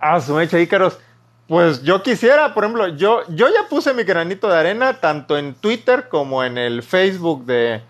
Ah, 0.00 0.20
su 0.20 0.34
mecha, 0.34 0.58
Ícaros. 0.58 0.98
Pues 1.46 1.82
yo 1.82 2.02
quisiera, 2.02 2.54
por 2.54 2.64
ejemplo, 2.64 2.88
yo, 2.88 3.20
yo 3.28 3.48
ya 3.48 3.68
puse 3.68 3.92
mi 3.92 4.04
granito 4.04 4.48
de 4.48 4.56
arena 4.56 5.00
tanto 5.00 5.36
en 5.36 5.54
Twitter 5.54 6.08
como 6.08 6.42
en 6.42 6.56
el 6.56 6.82
Facebook 6.82 7.44
de, 7.44 7.82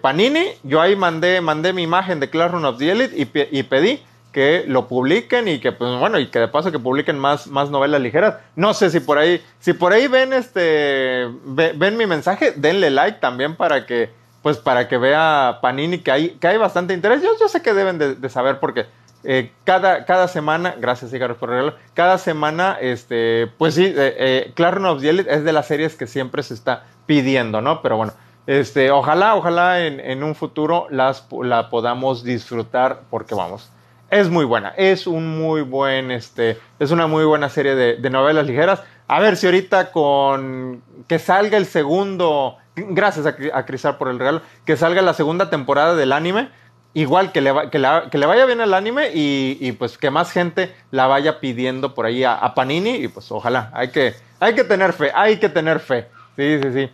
Panini. 0.00 0.46
Yo 0.62 0.80
ahí 0.80 0.94
mandé, 0.94 1.40
mandé 1.40 1.72
mi 1.72 1.82
imagen 1.82 2.20
de 2.20 2.30
Classroom 2.30 2.64
of 2.64 2.78
the 2.78 2.92
Elite 2.92 3.14
y, 3.16 3.62
pedí 3.64 4.00
que 4.30 4.64
lo 4.68 4.86
publiquen 4.86 5.48
y 5.48 5.58
que, 5.58 5.72
pues 5.72 5.98
bueno, 5.98 6.20
y 6.20 6.28
que 6.28 6.38
de 6.38 6.46
paso 6.46 6.70
que 6.70 6.78
publiquen 6.78 7.18
más, 7.18 7.48
más 7.48 7.70
novelas 7.70 8.00
ligeras. 8.00 8.36
No 8.54 8.72
sé 8.72 8.90
si 8.90 9.00
por 9.00 9.18
ahí, 9.18 9.42
si 9.58 9.72
por 9.72 9.92
ahí 9.92 10.06
ven 10.06 10.32
este, 10.32 11.26
ven 11.44 11.96
mi 11.96 12.06
mensaje, 12.06 12.52
denle 12.54 12.90
like 12.90 13.18
también 13.18 13.56
para 13.56 13.84
que, 13.84 14.10
pues 14.42 14.58
para 14.58 14.86
que 14.86 14.96
vea 14.96 15.58
Panini 15.60 15.98
que 15.98 16.12
hay, 16.12 16.28
que 16.38 16.46
hay 16.46 16.56
bastante 16.56 16.94
interés. 16.94 17.20
Yo, 17.20 17.30
yo 17.40 17.48
sé 17.48 17.62
que 17.62 17.74
deben 17.74 17.98
de, 17.98 18.14
de 18.14 18.28
saber 18.28 18.60
porque 18.60 18.86
eh, 19.28 19.50
cada, 19.64 20.04
cada 20.04 20.28
semana, 20.28 20.76
gracias 20.78 21.12
Icarus 21.12 21.36
por 21.36 21.48
regalo, 21.48 21.74
cada 21.94 22.16
semana, 22.16 22.78
este, 22.80 23.48
pues 23.58 23.74
sí, 23.74 23.84
eh, 23.86 24.52
eh 24.56 24.84
of 24.84 25.00
the 25.00 25.10
Elite 25.10 25.34
es 25.34 25.42
de 25.42 25.52
las 25.52 25.66
series 25.66 25.96
que 25.96 26.06
siempre 26.06 26.44
se 26.44 26.54
está 26.54 26.84
pidiendo, 27.06 27.60
¿no? 27.60 27.82
Pero 27.82 27.96
bueno, 27.96 28.12
este, 28.46 28.92
ojalá, 28.92 29.34
ojalá 29.34 29.84
en, 29.84 30.22
un 30.22 30.36
futuro 30.36 30.86
las, 30.90 31.26
la 31.42 31.70
podamos 31.70 32.22
disfrutar 32.22 33.00
porque 33.10 33.34
vamos, 33.34 33.68
es 34.10 34.30
muy 34.30 34.44
buena, 34.44 34.68
es 34.76 35.08
un 35.08 35.36
muy 35.36 35.62
buen, 35.62 36.12
este, 36.12 36.56
es 36.78 36.92
una 36.92 37.08
muy 37.08 37.24
buena 37.24 37.48
serie 37.48 37.74
de, 37.74 38.10
novelas 38.10 38.46
ligeras. 38.46 38.84
A 39.08 39.18
ver 39.18 39.36
si 39.36 39.46
ahorita 39.46 39.90
con 39.90 40.84
que 41.08 41.18
salga 41.18 41.56
el 41.56 41.66
segundo, 41.66 42.58
gracias 42.76 43.26
a, 43.26 43.34
a 43.58 43.66
Crisal 43.66 43.96
por 43.96 44.06
el 44.06 44.20
regalo, 44.20 44.42
que 44.64 44.76
salga 44.76 45.02
la 45.02 45.14
segunda 45.14 45.50
temporada 45.50 45.96
del 45.96 46.12
anime 46.12 46.48
igual 46.96 47.30
que 47.30 47.42
le, 47.42 47.52
que, 47.70 47.78
le 47.78 48.26
vaya 48.26 48.46
bien 48.46 48.62
el 48.62 48.72
anime 48.72 49.10
y, 49.12 49.70
pues 49.72 49.98
que 49.98 50.10
más 50.10 50.32
gente 50.32 50.74
la 50.90 51.06
vaya 51.06 51.40
pidiendo 51.40 51.94
por 51.94 52.06
ahí 52.06 52.24
a, 52.24 52.54
Panini 52.54 52.96
y 52.96 53.08
pues 53.08 53.30
ojalá, 53.30 53.70
hay 53.74 53.88
que, 53.88 54.14
hay 54.40 54.54
que 54.54 54.64
tener 54.64 54.94
fe, 54.94 55.12
hay 55.14 55.36
que 55.36 55.50
tener 55.50 55.78
fe. 55.78 56.08
Sí, 56.36 56.58
sí, 56.62 56.72
sí. 56.72 56.90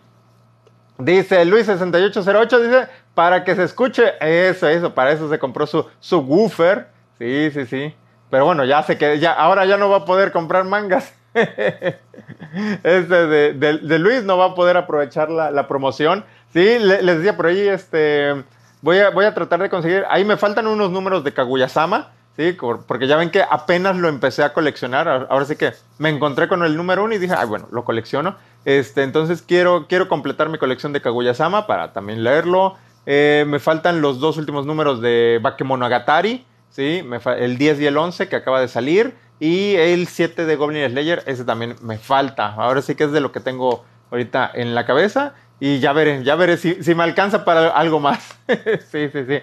Dice 0.98 1.46
Luis6808, 1.46 2.60
dice, 2.60 2.88
para 3.14 3.44
que 3.44 3.54
se 3.54 3.62
escuche, 3.62 4.14
eso, 4.20 4.68
eso, 4.68 4.92
para 4.92 5.12
eso 5.12 5.30
se 5.30 5.38
compró 5.38 5.68
su, 5.68 5.86
su 6.00 6.18
woofer. 6.18 6.88
Sí, 7.20 7.50
sí, 7.52 7.66
sí. 7.66 7.94
Pero 8.28 8.44
bueno, 8.44 8.64
ya 8.64 8.82
sé 8.82 8.98
que 8.98 9.20
ya, 9.20 9.32
ahora 9.32 9.66
ya 9.66 9.76
no 9.76 9.88
va 9.88 9.98
a 9.98 10.04
poder 10.04 10.32
comprar 10.32 10.64
mangas. 10.64 11.14
este 11.32 13.26
de, 13.26 13.52
de, 13.54 13.98
Luis 14.00 14.24
no 14.24 14.36
va 14.36 14.46
a 14.46 14.54
poder 14.56 14.76
aprovechar 14.76 15.30
la, 15.30 15.52
la 15.52 15.68
promoción. 15.68 16.24
Sí, 16.52 16.78
les 16.80 17.18
decía 17.18 17.36
por 17.36 17.46
ahí, 17.46 17.68
este 17.68 18.44
Voy 18.82 18.98
a, 18.98 19.10
voy 19.10 19.24
a 19.24 19.32
tratar 19.32 19.62
de 19.62 19.70
conseguir. 19.70 20.04
Ahí 20.10 20.24
me 20.24 20.36
faltan 20.36 20.66
unos 20.66 20.90
números 20.90 21.24
de 21.24 21.32
Kaguya-sama. 21.32 22.10
¿sí? 22.36 22.56
Porque 22.86 23.06
ya 23.06 23.16
ven 23.16 23.30
que 23.30 23.42
apenas 23.42 23.96
lo 23.96 24.08
empecé 24.08 24.42
a 24.42 24.52
coleccionar, 24.52 25.08
ahora 25.30 25.44
sí 25.44 25.56
que 25.56 25.72
me 25.98 26.08
encontré 26.08 26.48
con 26.48 26.62
el 26.62 26.76
número 26.76 27.04
uno 27.04 27.14
y 27.14 27.18
dije, 27.18 27.34
ay, 27.36 27.46
bueno, 27.46 27.68
lo 27.70 27.84
colecciono. 27.84 28.36
Este, 28.64 29.02
entonces 29.02 29.42
quiero, 29.42 29.86
quiero 29.88 30.08
completar 30.08 30.48
mi 30.48 30.58
colección 30.58 30.92
de 30.92 31.00
Kaguya-sama 31.00 31.66
para 31.66 31.92
también 31.92 32.22
leerlo. 32.24 32.76
Eh, 33.06 33.44
me 33.48 33.58
faltan 33.58 34.00
los 34.00 34.20
dos 34.20 34.36
últimos 34.36 34.66
números 34.66 35.00
de 35.00 35.40
Bakemonogatari, 35.42 36.44
¿sí? 36.70 37.04
el 37.38 37.58
10 37.58 37.80
y 37.80 37.86
el 37.86 37.96
11 37.96 38.28
que 38.28 38.36
acaba 38.36 38.60
de 38.60 38.68
salir. 38.68 39.14
Y 39.40 39.74
el 39.74 40.06
7 40.06 40.46
de 40.46 40.54
Goblin 40.54 40.88
Slayer, 40.88 41.24
ese 41.26 41.44
también 41.44 41.74
me 41.82 41.98
falta. 41.98 42.54
Ahora 42.54 42.80
sí 42.80 42.94
que 42.94 43.04
es 43.04 43.12
de 43.12 43.20
lo 43.20 43.32
que 43.32 43.40
tengo 43.40 43.84
ahorita 44.12 44.48
en 44.54 44.76
la 44.76 44.86
cabeza. 44.86 45.34
Y 45.64 45.78
ya 45.78 45.92
veré, 45.92 46.24
ya 46.24 46.34
veré 46.34 46.56
si, 46.56 46.82
si 46.82 46.92
me 46.92 47.04
alcanza 47.04 47.44
para 47.44 47.68
algo 47.68 48.00
más. 48.00 48.36
sí, 48.90 49.08
sí, 49.10 49.24
sí. 49.28 49.38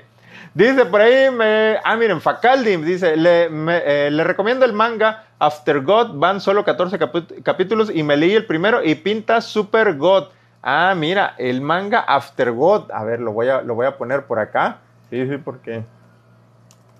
Dice 0.53 0.83
por 0.83 0.99
ahí, 0.99 1.31
me, 1.31 1.77
ah, 1.81 1.95
miren, 1.95 2.19
Facaldi 2.19 2.75
dice, 2.75 3.15
le, 3.15 3.45
eh, 3.45 4.11
le 4.11 4.23
recomiendo 4.25 4.65
el 4.65 4.73
manga 4.73 5.27
After 5.39 5.79
God, 5.79 6.19
van 6.19 6.41
solo 6.41 6.65
14 6.65 6.99
capítulos 7.41 7.89
y 7.95 8.03
me 8.03 8.17
leí 8.17 8.33
el 8.33 8.45
primero 8.45 8.83
y 8.83 8.95
pinta 8.95 9.39
Super 9.39 9.95
God. 9.95 10.25
Ah, 10.61 10.93
mira, 10.93 11.35
el 11.37 11.61
manga 11.61 12.01
After 12.01 12.51
God, 12.51 12.91
a 12.91 13.05
ver, 13.05 13.21
lo 13.21 13.31
voy 13.31 13.47
a, 13.47 13.61
lo 13.61 13.75
voy 13.75 13.85
a 13.85 13.97
poner 13.97 14.25
por 14.25 14.39
acá. 14.39 14.79
Sí, 15.09 15.25
sí, 15.25 15.37
porque... 15.37 15.85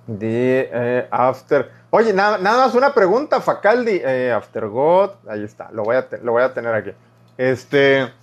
De 0.08 0.70
eh, 0.72 1.08
After... 1.12 1.70
Oye, 1.90 2.14
nada, 2.14 2.38
nada, 2.38 2.68
más 2.68 2.74
una 2.74 2.94
pregunta, 2.94 3.42
Facaldi. 3.42 4.00
Eh, 4.02 4.32
after 4.32 4.68
God, 4.68 5.10
ahí 5.28 5.44
está, 5.44 5.70
lo 5.74 5.84
voy, 5.84 5.98
a 5.98 6.08
lo 6.24 6.32
voy 6.32 6.44
a 6.44 6.54
tener 6.54 6.74
aquí. 6.74 6.92
Este... 7.38 8.14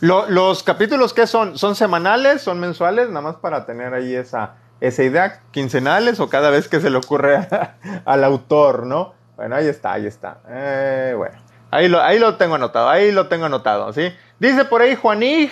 ¿Los 0.00 0.62
capítulos 0.62 1.14
qué 1.14 1.26
son? 1.26 1.56
¿Son 1.56 1.74
semanales? 1.74 2.42
¿Son 2.42 2.60
mensuales? 2.60 3.08
Nada 3.08 3.22
más 3.22 3.36
para 3.36 3.64
tener 3.64 3.94
ahí 3.94 4.14
esa, 4.14 4.56
esa 4.80 5.02
idea. 5.02 5.40
¿Quincenales 5.52 6.20
o 6.20 6.28
cada 6.28 6.50
vez 6.50 6.68
que 6.68 6.80
se 6.80 6.90
le 6.90 6.98
ocurre 6.98 7.48
al 8.04 8.24
autor, 8.24 8.86
no? 8.86 9.14
Bueno, 9.36 9.56
ahí 9.56 9.66
está, 9.66 9.92
ahí 9.92 10.06
está. 10.06 10.40
Eh, 10.48 11.14
bueno, 11.16 11.36
ahí 11.70 11.88
lo, 11.88 12.02
ahí 12.02 12.18
lo 12.18 12.36
tengo 12.36 12.56
anotado, 12.56 12.88
ahí 12.88 13.10
lo 13.10 13.28
tengo 13.28 13.46
anotado, 13.46 13.92
¿sí? 13.92 14.12
Dice 14.38 14.64
por 14.66 14.82
ahí 14.82 14.96
Juanig 14.96 15.50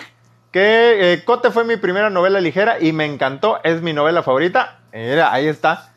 que 0.51 1.13
eh, 1.13 1.23
Cote 1.25 1.51
fue 1.51 1.65
mi 1.65 1.77
primera 1.77 2.09
novela 2.09 2.39
ligera 2.39 2.79
y 2.79 2.93
me 2.93 3.05
encantó, 3.05 3.59
es 3.63 3.81
mi 3.81 3.93
novela 3.93 4.23
favorita. 4.23 4.79
Mira, 4.93 5.33
ahí 5.33 5.47
está. 5.47 5.91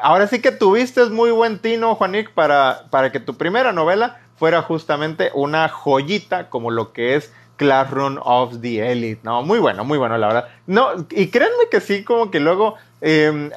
Ahora 0.00 0.26
sí 0.26 0.40
que 0.40 0.52
tuviste 0.52 1.04
muy 1.06 1.30
buen 1.30 1.58
tino, 1.58 1.94
Juanig, 1.94 2.32
para, 2.32 2.84
para 2.90 3.12
que 3.12 3.20
tu 3.20 3.36
primera 3.36 3.72
novela 3.72 4.20
fuera 4.36 4.62
justamente 4.62 5.30
una 5.34 5.68
joyita 5.68 6.50
como 6.50 6.70
lo 6.70 6.92
que 6.92 7.14
es 7.14 7.32
Classroom 7.56 8.18
of 8.22 8.60
the 8.60 8.90
Elite, 8.90 9.20
¿no? 9.22 9.42
Muy 9.42 9.58
bueno, 9.58 9.84
muy 9.84 9.98
bueno, 9.98 10.18
la 10.18 10.26
verdad. 10.26 10.48
No, 10.66 11.06
y 11.10 11.28
créanme 11.28 11.68
que 11.70 11.80
sí, 11.80 12.02
como 12.02 12.30
que 12.30 12.40
luego 12.40 12.74
em, 13.00 13.50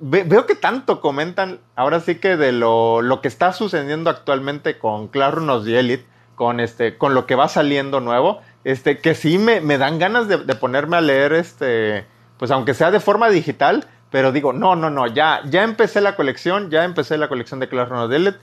veo 0.00 0.46
que 0.46 0.54
tanto 0.54 1.00
comentan, 1.00 1.58
ahora 1.74 2.00
sí 2.00 2.16
que 2.16 2.36
de 2.36 2.52
lo, 2.52 3.02
lo, 3.02 3.20
que 3.20 3.28
está 3.28 3.52
sucediendo 3.52 4.10
actualmente 4.10 4.78
con 4.78 5.08
Classroom 5.08 5.50
of 5.50 5.64
the 5.64 5.78
Elite, 5.78 6.06
con, 6.34 6.60
este, 6.60 6.96
con 6.96 7.14
lo 7.14 7.26
que 7.26 7.34
va 7.34 7.48
saliendo 7.48 8.00
nuevo, 8.00 8.40
este, 8.64 8.98
que 8.98 9.14
sí 9.14 9.38
me, 9.38 9.60
me 9.60 9.78
dan 9.78 9.98
ganas 9.98 10.28
de, 10.28 10.38
ponerme 10.54 10.96
a 10.96 11.00
leer, 11.00 11.32
este, 11.32 12.06
pues 12.38 12.50
aunque 12.50 12.74
sea 12.74 12.90
de 12.90 13.00
forma 13.00 13.30
digital, 13.30 13.86
pero 14.10 14.30
digo, 14.30 14.52
no, 14.52 14.76
no, 14.76 14.90
no, 14.90 15.08
ya, 15.08 15.40
ya 15.46 15.64
empecé 15.64 16.00
la 16.00 16.14
colección, 16.14 16.70
ya 16.70 16.84
empecé 16.84 17.18
la 17.18 17.28
colección 17.28 17.58
de 17.58 17.68
Classroom 17.68 18.02
of 18.02 18.10
the 18.10 18.16
Elite, 18.16 18.38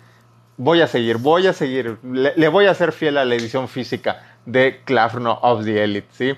voy 0.58 0.82
a 0.82 0.88
seguir, 0.88 1.18
voy 1.18 1.48
a 1.48 1.54
seguir, 1.54 1.98
le, 2.04 2.34
le 2.36 2.48
voy 2.50 2.66
a 2.66 2.72
hacer 2.72 2.92
fiel 2.92 3.18
a 3.18 3.26
la 3.26 3.36
edición 3.36 3.68
física 3.70 4.31
de 4.46 4.82
Clafno 4.86 5.40
of 5.42 5.64
the 5.66 5.84
Elite, 5.84 6.08
¿sí? 6.12 6.34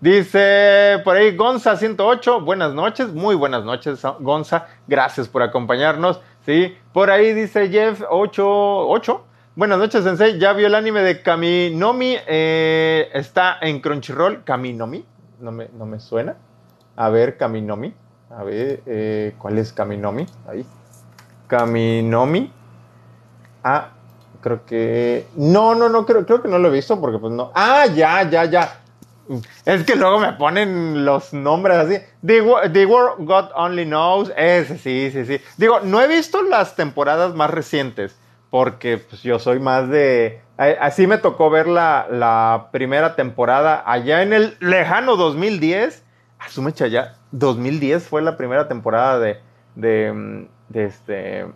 Dice 0.00 1.00
por 1.02 1.16
ahí 1.16 1.36
Gonza 1.36 1.76
108, 1.76 2.42
buenas 2.42 2.72
noches, 2.72 3.12
muy 3.12 3.34
buenas 3.34 3.64
noches 3.64 4.00
Gonza, 4.20 4.68
gracias 4.86 5.26
por 5.26 5.42
acompañarnos, 5.42 6.20
¿sí? 6.46 6.76
Por 6.92 7.10
ahí 7.10 7.32
dice 7.32 7.68
Jeff 7.68 8.02
88, 8.08 9.24
buenas 9.56 9.78
noches 9.78 10.04
Sensei, 10.04 10.38
ya 10.38 10.52
vio 10.52 10.68
el 10.68 10.76
anime 10.76 11.02
de 11.02 11.20
Kaminomi, 11.20 12.16
eh, 12.28 13.08
está 13.12 13.58
en 13.60 13.80
Crunchyroll, 13.80 14.44
Kaminomi, 14.44 15.04
no 15.40 15.50
me, 15.50 15.68
no 15.76 15.84
me 15.84 15.98
suena, 15.98 16.36
a 16.94 17.08
ver 17.08 17.36
Kaminomi, 17.36 17.92
a 18.30 18.44
ver, 18.44 18.82
eh, 18.86 19.34
¿cuál 19.36 19.58
es 19.58 19.72
Kaminomi? 19.72 20.26
Ahí, 20.46 20.64
Kaminomi, 21.48 22.52
ah, 23.64 23.88
creo 24.48 24.64
que. 24.64 25.26
No, 25.36 25.74
no, 25.74 25.88
no, 25.88 26.06
creo, 26.06 26.24
creo 26.24 26.42
que 26.42 26.48
no 26.48 26.58
lo 26.58 26.68
he 26.68 26.72
visto 26.72 27.00
porque 27.00 27.18
pues 27.18 27.32
no. 27.32 27.52
Ah, 27.54 27.86
ya, 27.86 28.28
ya, 28.28 28.44
ya. 28.46 28.80
Es 29.66 29.84
que 29.84 29.94
luego 29.94 30.18
me 30.18 30.32
ponen 30.32 31.04
los 31.04 31.34
nombres 31.34 31.76
así. 31.76 31.98
The, 32.24 32.40
World 32.86 33.26
God 33.26 33.50
Only 33.54 33.84
Knows. 33.84 34.32
Ese, 34.36 34.78
sí, 34.78 35.10
sí, 35.12 35.26
sí. 35.26 35.40
Digo, 35.58 35.80
no 35.80 36.00
he 36.00 36.08
visto 36.08 36.42
las 36.42 36.76
temporadas 36.76 37.34
más 37.34 37.50
recientes. 37.50 38.18
Porque 38.48 38.96
pues, 38.96 39.22
yo 39.22 39.38
soy 39.38 39.60
más 39.60 39.88
de. 39.90 40.40
Así 40.56 41.06
me 41.06 41.18
tocó 41.18 41.50
ver 41.50 41.68
la, 41.68 42.06
la 42.10 42.68
primera 42.72 43.14
temporada 43.14 43.82
allá 43.86 44.22
en 44.22 44.32
el 44.32 44.56
lejano 44.60 45.16
2010. 45.16 46.04
Asumecha 46.38 46.86
ya. 46.86 47.16
2010 47.32 48.08
fue 48.08 48.22
la 48.22 48.38
primera 48.38 48.66
temporada 48.66 49.18
de. 49.18 49.40
de, 49.74 50.48
de 50.70 50.84
este. 50.86 51.46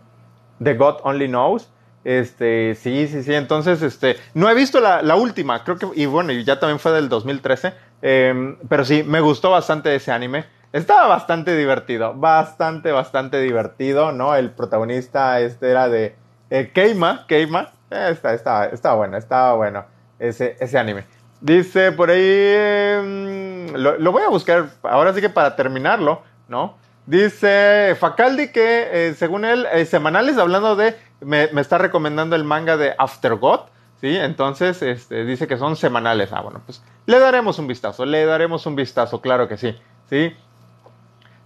De 0.59 0.75
God 0.75 0.97
Only 1.03 1.27
Knows. 1.27 1.72
Este, 2.03 2.75
sí, 2.75 3.07
sí, 3.07 3.23
sí. 3.23 3.33
Entonces, 3.33 3.81
este, 3.81 4.17
no 4.33 4.49
he 4.49 4.55
visto 4.55 4.79
la, 4.79 5.15
última, 5.15 5.63
creo 5.63 5.77
que, 5.77 5.87
y 5.95 6.05
bueno, 6.05 6.31
ya 6.33 6.59
también 6.59 6.79
fue 6.79 6.91
del 6.91 7.09
2013. 7.09 7.73
Em, 8.01 8.57
pero 8.67 8.83
sí, 8.83 9.03
me 9.03 9.21
gustó 9.21 9.51
bastante 9.51 9.95
ese 9.95 10.11
anime. 10.11 10.45
Estaba 10.73 11.07
bastante 11.07 11.55
divertido, 11.55 12.13
bastante, 12.15 12.91
bastante 12.91 13.39
divertido, 13.39 14.11
¿no? 14.11 14.35
El 14.35 14.49
protagonista 14.49 15.39
este 15.39 15.69
era 15.69 15.87
de 15.87 16.15
eh, 16.49 16.71
Keima, 16.73 17.25
Keima. 17.27 17.73
Eh, 17.91 18.09
está, 18.11 18.33
está, 18.33 18.65
está 18.65 18.93
bueno, 18.93 19.15
estaba 19.15 19.53
bueno 19.53 19.85
ese, 20.17 20.57
ese 20.59 20.79
anime. 20.79 21.05
Dice 21.39 21.91
por 21.91 22.09
ahí, 22.09 22.19
em, 22.19 23.67
lo, 23.73 24.11
voy 24.11 24.23
a 24.23 24.29
buscar 24.29 24.69
ahora 24.81 25.13
sí 25.13 25.21
que 25.21 25.29
para 25.29 25.55
terminarlo, 25.55 26.23
¿no? 26.47 26.75
Dice 27.05 27.95
Facaldi 27.99 28.51
que 28.51 28.89
eh, 28.91 29.13
según 29.13 29.45
él, 29.45 29.67
semanales 29.85 30.37
hablando 30.37 30.75
de 30.75 30.95
me, 31.25 31.43
está 31.59 31.77
recomendando 31.77 32.35
el 32.35 32.43
manga 32.43 32.77
de 32.77 32.93
After 32.97 33.35
God, 33.35 33.61
¿sí? 34.01 34.15
Entonces, 34.15 34.81
este, 34.81 35.25
dice 35.25 35.47
que 35.47 35.57
son 35.57 35.75
semanales. 35.75 36.31
Ah, 36.31 36.41
bueno, 36.41 36.61
pues 36.65 36.83
le 37.05 37.19
daremos 37.19 37.59
un 37.59 37.67
vistazo, 37.67 38.05
le 38.05 38.25
daremos 38.25 38.65
un 38.65 38.75
vistazo, 38.75 39.21
claro 39.21 39.47
que 39.47 39.57
sí, 39.57 39.75
¿sí? 40.09 40.35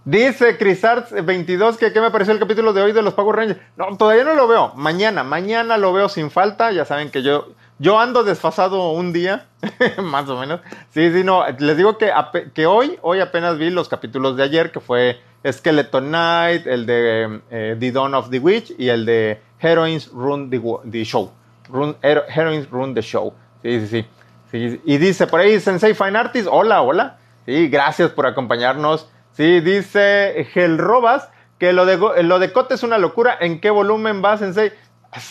Dice 0.04 0.58
Crisarts22 0.58 1.76
que 1.76 1.92
qué 1.92 2.00
me 2.00 2.10
pareció 2.10 2.32
el 2.32 2.40
capítulo 2.40 2.72
de 2.72 2.80
hoy 2.80 2.92
de 2.92 3.02
los 3.02 3.12
Power 3.12 3.36
Rangers. 3.36 3.60
No, 3.76 3.94
todavía 3.98 4.24
no 4.24 4.34
lo 4.34 4.48
veo. 4.48 4.72
Mañana, 4.74 5.22
mañana 5.22 5.76
lo 5.76 5.92
veo 5.92 6.08
sin 6.08 6.30
falta. 6.30 6.72
Ya 6.72 6.86
saben 6.86 7.10
que 7.10 7.22
yo, 7.22 7.48
yo 7.78 7.98
ando 7.98 8.24
desfasado 8.24 8.92
un 8.92 9.12
día, 9.12 9.46
más 10.02 10.28
o 10.28 10.38
menos. 10.38 10.60
Sí, 10.90 11.12
sí, 11.12 11.22
no. 11.24 11.44
Les 11.58 11.76
digo 11.76 11.96
que, 11.98 12.12
que 12.54 12.66
hoy, 12.66 12.98
hoy 13.02 13.20
apenas 13.20 13.58
vi 13.58 13.70
los 13.70 13.88
capítulos 13.88 14.36
de 14.36 14.42
ayer, 14.42 14.72
que 14.72 14.80
fue 14.80 15.20
Skeleton 15.48 16.08
Knight, 16.08 16.66
el 16.66 16.86
de 16.86 17.40
eh, 17.50 17.76
The 17.78 17.92
Dawn 17.92 18.14
of 18.14 18.30
the 18.30 18.38
Witch 18.38 18.72
y 18.78 18.88
el 18.88 19.06
de 19.06 19.40
Heroines 19.60 20.10
Run 20.12 20.50
the, 20.50 21.04
Show. 21.04 21.30
Run, 21.68 21.96
Heroines 22.02 22.68
Run 22.70 22.94
the 22.94 23.02
Show. 23.02 23.32
Sí, 23.62 23.86
sí, 23.86 24.06
sí, 24.50 24.80
Y 24.84 24.98
dice 24.98 25.26
por 25.26 25.40
ahí 25.40 25.60
Sensei 25.60 25.94
Fine 25.94 26.18
Artist, 26.18 26.48
hola, 26.50 26.82
hola. 26.82 27.18
Sí, 27.46 27.68
gracias 27.68 28.10
por 28.10 28.26
acompañarnos. 28.26 29.08
Sí, 29.32 29.60
dice 29.60 30.48
Gel 30.52 30.78
Robas 30.78 31.28
que 31.58 31.72
lo 31.72 31.86
de, 31.86 32.22
lo 32.22 32.38
de 32.38 32.52
Cote 32.52 32.74
es 32.74 32.82
una 32.82 32.98
locura. 32.98 33.36
¿En 33.40 33.60
qué 33.60 33.70
volumen 33.70 34.22
va, 34.24 34.38
Sensei? 34.38 34.72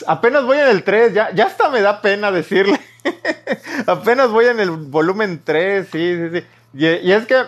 Apenas 0.08 0.44
voy 0.44 0.58
en 0.58 0.68
el 0.68 0.84
3, 0.84 1.14
ya, 1.14 1.32
ya 1.34 1.46
hasta 1.46 1.70
me 1.70 1.82
da 1.82 2.02
pena 2.02 2.32
decirle. 2.32 2.80
Apenas 3.88 4.30
voy 4.30 4.46
en 4.46 4.60
el 4.60 4.72
volumen 4.72 5.42
3, 5.44 5.88
sí, 5.92 6.16
sí, 6.16 6.30
sí. 6.40 6.46
Y, 6.74 7.12
es 7.12 7.26
que 7.26 7.44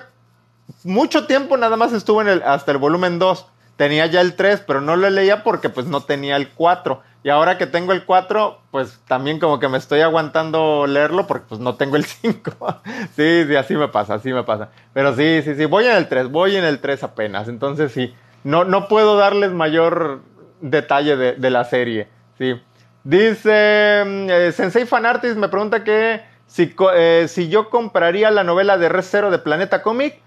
mucho 0.84 1.26
tiempo 1.26 1.58
nada 1.58 1.76
más 1.76 1.92
estuvo 1.92 2.22
en 2.22 2.28
el, 2.28 2.44
hasta 2.44 2.72
el 2.72 2.78
volumen 2.78 3.20
2 3.20 3.48
tenía 3.80 4.06
ya 4.08 4.20
el 4.20 4.36
3, 4.36 4.64
pero 4.68 4.82
no 4.82 4.98
lo 4.98 5.10
leía 5.10 5.42
porque 5.42 5.70
pues 5.70 5.88
no 5.88 6.02
tenía 6.02 6.36
el 6.36 6.50
4. 6.50 7.02
Y 7.24 7.30
ahora 7.30 7.58
que 7.58 7.66
tengo 7.66 7.94
el 7.94 8.06
4, 8.06 8.60
pues 8.72 9.00
también 9.08 9.40
como 9.40 9.60
que 9.60 9.70
me 9.70 9.78
estoy 9.78 10.02
aguantando 10.02 10.86
leerlo 10.86 11.28
porque 11.28 11.46
pues 11.48 11.62
no 11.62 11.76
tengo 11.76 11.96
el 11.96 12.04
5. 12.06 12.82
sí, 13.16 13.46
sí, 13.48 13.56
así 13.56 13.76
me 13.76 13.88
pasa, 13.88 14.16
así 14.16 14.34
me 14.34 14.44
pasa. 14.44 14.70
Pero 14.94 15.16
sí, 15.16 15.42
sí, 15.44 15.56
sí, 15.56 15.66
voy 15.66 15.86
en 15.86 15.96
el 15.96 16.10
3, 16.10 16.30
voy 16.30 16.58
en 16.58 16.66
el 16.66 16.80
3 16.80 17.04
apenas. 17.04 17.48
Entonces 17.48 17.92
sí, 17.92 18.14
no, 18.44 18.66
no 18.66 18.88
puedo 18.88 19.18
darles 19.18 19.52
mayor 19.52 20.22
detalle 20.62 21.16
de, 21.16 21.50
la 21.50 21.64
serie. 21.64 22.08
Sí. 22.40 22.60
Dice 23.04 24.04
mm, 24.06 24.30
eh, 24.30 24.52
Sensei 24.52 24.86
Fanartis 24.86 25.36
me 25.36 25.50
pregunta 25.50 25.84
que 25.84 26.22
si, 26.48 26.74
eh, 26.96 27.26
si 27.28 27.50
yo 27.50 27.70
compraría 27.70 28.32
la 28.32 28.44
novela 28.44 28.78
de 28.78 28.90
Red 28.90 29.04
Zero 29.04 29.30
de 29.30 29.38
Planeta 29.38 29.84
Comic. 29.84 30.20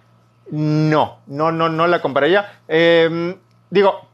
No, 0.51 1.21
no, 1.27 1.51
no, 1.51 1.69
no 1.69 1.87
la 1.87 2.03
compraría. 2.03 2.61
Em, 2.69 3.37
digo, 3.71 4.09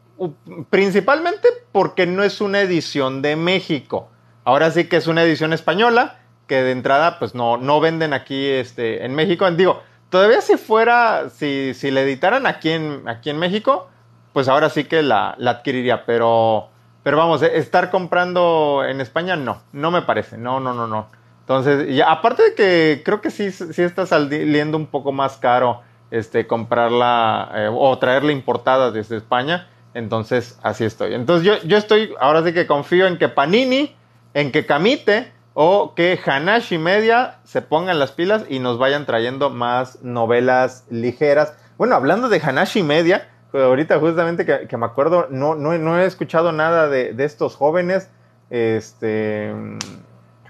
principalmente 0.71 1.49
porque 1.73 2.07
no 2.07 2.23
es 2.23 2.41
una 2.41 2.61
edición 2.61 3.21
de 3.23 3.37
México. 3.37 4.09
Ahora 4.45 4.71
sí 4.71 4.89
que 4.89 4.97
es 4.97 5.07
una 5.07 5.23
edición 5.23 5.53
española, 5.53 6.21
que 6.47 6.63
de 6.63 6.71
entrada 6.71 7.19
pues 7.19 7.35
no, 7.35 7.57
no 7.57 7.81
venden 7.81 8.13
aquí 8.13 8.47
este, 8.47 9.05
en 9.05 9.15
México. 9.15 9.51
Digo, 9.51 9.83
todavía 10.11 10.41
si 10.41 10.57
fuera, 10.57 11.29
si, 11.31 11.75
si 11.75 11.91
la 11.91 12.03
editaran 12.03 12.47
aquí 12.47 12.71
en, 12.71 13.09
aquí 13.09 13.31
en 13.31 13.39
México, 13.39 13.89
pues 14.33 14.49
ahora 14.49 14.71
sí 14.71 14.85
que 14.85 15.03
la, 15.03 15.35
la 15.39 15.51
adquiriría, 15.53 16.07
pero, 16.07 16.71
pero 17.09 17.17
vamos, 17.17 17.43
eh, 17.43 17.53
estar 17.55 17.91
comprando 17.91 18.85
en 18.87 19.01
España 19.01 19.35
no, 19.35 19.63
no 19.73 19.91
me 19.91 20.03
parece, 20.03 20.37
no, 20.37 20.61
no, 20.61 20.75
no, 20.75 20.87
no. 20.87 21.09
Entonces, 21.41 21.99
aparte 22.07 22.43
de 22.43 22.55
que 22.55 23.03
creo 23.03 23.23
que 23.23 23.31
sí, 23.31 23.51
sí 23.51 23.81
está 23.81 24.05
saliendo 24.05 24.77
un 24.77 24.85
poco 24.85 25.11
más 25.11 25.39
caro 25.39 25.81
este, 26.11 26.47
comprarla 26.47 27.51
eh, 27.55 27.71
o 27.73 27.97
traerla 27.97 28.33
importada 28.33 28.91
desde 28.91 29.17
España, 29.17 29.71
entonces 29.95 30.59
así 30.63 30.85
estoy. 30.85 31.15
Entonces 31.15 31.47
yo, 31.47 31.67
yo 31.67 31.79
estoy, 31.79 32.13
ahora 32.21 32.45
sí 32.45 32.53
que 32.53 32.67
confío 32.67 33.07
en 33.07 33.17
que 33.17 33.31
Panini, 33.31 33.97
en 34.35 34.53
que 34.53 34.67
Kamite 34.67 35.33
o 35.55 35.95
que 35.95 36.21
Hanashi 36.23 36.77
Media 36.77 37.39
se 37.45 37.63
pongan 37.63 37.99
las 37.99 38.13
pilas 38.13 38.45
y 38.51 38.59
nos 38.59 38.77
vayan 38.77 39.07
trayendo 39.07 39.49
más 39.49 40.03
novelas 40.03 40.85
ligeras. 40.91 41.55
Bueno, 41.79 41.95
hablando 41.95 42.29
de 42.29 42.39
Hanashi 42.39 42.83
Media, 42.83 43.31
ahorita 43.53 43.99
justamente 43.99 44.45
que, 44.45 44.77
me 44.77 44.87
acuerdo, 44.87 45.27
no, 45.31 45.55
no, 45.55 45.99
he 45.99 46.05
escuchado 46.05 46.53
nada 46.53 46.89
de, 46.89 47.13
de 47.13 47.25
estos 47.25 47.57
jóvenes, 47.57 48.11
este, 48.51 49.55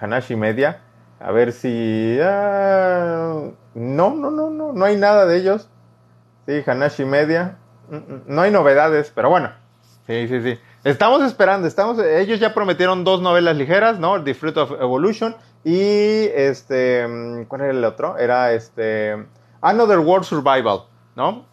Hanashi 0.00 0.36
Media. 0.36 0.82
A 1.20 1.32
ver 1.32 1.52
si... 1.52 2.18
Ah, 2.22 3.42
no, 3.74 4.14
no, 4.14 4.30
no, 4.30 4.50
no, 4.50 4.72
no 4.72 4.84
hay 4.84 4.96
nada 4.96 5.26
de 5.26 5.36
ellos. 5.36 5.68
Sí, 6.46 6.62
Hanashi 6.64 7.04
Media. 7.04 7.56
Mm, 7.90 7.96
mm, 7.96 8.22
no 8.26 8.42
hay 8.42 8.50
novedades, 8.50 9.12
pero 9.14 9.30
bueno. 9.30 9.50
Sí, 10.06 10.28
sí, 10.28 10.40
sí. 10.40 10.58
Estamos 10.84 11.22
esperando, 11.22 11.66
estamos, 11.66 11.98
ellos 11.98 12.40
ya 12.40 12.54
prometieron 12.54 13.04
dos 13.04 13.20
novelas 13.20 13.56
ligeras, 13.56 13.98
¿no? 13.98 14.22
The 14.22 14.32
Fruit 14.32 14.56
of 14.56 14.72
Evolution 14.80 15.34
y 15.64 16.28
este, 16.34 17.06
mm, 17.06 17.44
¿cuál 17.44 17.62
era 17.62 17.70
el 17.72 17.84
otro? 17.84 18.16
Era 18.16 18.52
este, 18.52 19.26
Another 19.60 19.98
World 19.98 20.24
Survival, 20.24 20.84
¿no? 21.16 21.44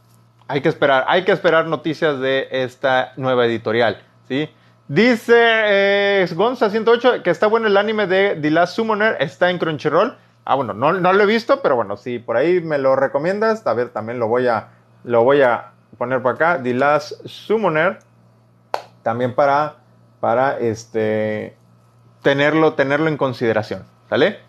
Hay 0.47 0.61
que 0.61 0.69
esperar, 0.69 1.05
hay 1.07 1.23
que 1.25 1.31
esperar 1.31 1.65
noticias 1.65 2.19
de 2.19 2.47
esta 2.51 3.13
nueva 3.17 3.45
editorial, 3.45 4.03
¿sí? 4.27 4.49
Dice 4.87 5.33
eh, 5.35 6.27
Gonza108 6.29 7.23
que 7.23 7.31
está 7.31 7.47
bueno 7.47 7.65
el 7.65 7.75
anime 7.75 8.05
de 8.05 8.37
The 8.39 8.51
Last 8.51 8.75
Summoner, 8.75 9.17
está 9.19 9.49
en 9.49 9.57
Crunchyroll. 9.57 10.15
Ah, 10.43 10.53
bueno, 10.53 10.73
no, 10.73 10.91
lo 10.91 11.23
he 11.23 11.25
visto, 11.25 11.63
pero 11.63 11.75
bueno, 11.75 11.97
si 11.97 12.19
por 12.19 12.37
ahí 12.37 12.61
me 12.61 12.77
lo 12.77 12.95
recomiendas, 12.95 13.65
a 13.65 13.73
ver, 13.73 13.89
también 13.89 14.19
lo 14.19 14.27
voy 14.27 14.45
a, 14.45 14.67
lo 15.03 15.23
voy 15.23 15.41
a 15.41 15.71
poner 15.97 16.21
por 16.21 16.35
acá. 16.35 16.61
The 16.61 16.75
Last 16.75 17.25
Summoner, 17.25 17.97
también 19.01 19.33
para, 19.33 19.77
para 20.19 20.59
este, 20.59 21.57
tenerlo, 22.21 22.73
tenerlo 22.73 23.07
en 23.07 23.17
consideración, 23.17 23.85
¿sale? 24.07 24.39